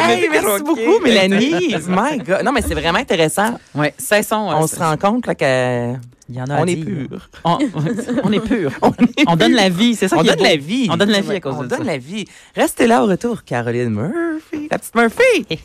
Hey, 0.10 0.27
merci 0.30 0.63
beaucoup, 0.63 0.99
Mélanie. 1.01 1.75
My 1.88 2.17
God. 2.17 2.41
Non, 2.43 2.51
mais 2.51 2.62
c'est 2.62 2.73
vraiment 2.75 2.99
intéressant. 2.99 3.58
Ouais, 3.73 3.93
cessons. 3.97 4.49
On 4.53 4.67
se 4.67 4.75
rend 4.75 4.97
compte 4.97 5.27
là, 5.27 5.36
que 5.36 5.93
Il 6.30 6.36
y 6.36 6.41
en 6.41 6.45
a 6.45 6.60
on 6.62 6.65
est 6.65 6.75
pur. 6.75 7.30
On, 7.45 7.58
on 8.23 8.32
est 8.34 8.39
pur. 8.41 8.71
On, 9.27 9.36
donne 9.38 9.53
la 9.53 9.69
vie, 9.69 9.95
c'est 9.95 10.10
ça 10.10 10.17
On 10.17 10.23
est 10.23 10.27
donne 10.36 10.43
la 10.43 10.58
vie. 10.58 10.89
On 10.91 10.97
donne 10.97 11.12
la 11.12 11.21
vie 11.21 11.32
à 11.32 11.39
cause 11.39 11.56
On 11.58 11.63
de 11.63 11.67
donne 11.67 11.80
ça. 11.80 11.84
la 11.86 11.97
vie. 11.97 12.25
Restez 12.56 12.86
là 12.86 13.01
au 13.03 13.08
retour, 13.08 13.43
Caroline 13.45 13.89
Murphy. 13.89 14.67
La 14.69 14.77
petite 14.77 14.93
Murphy. 14.95 15.60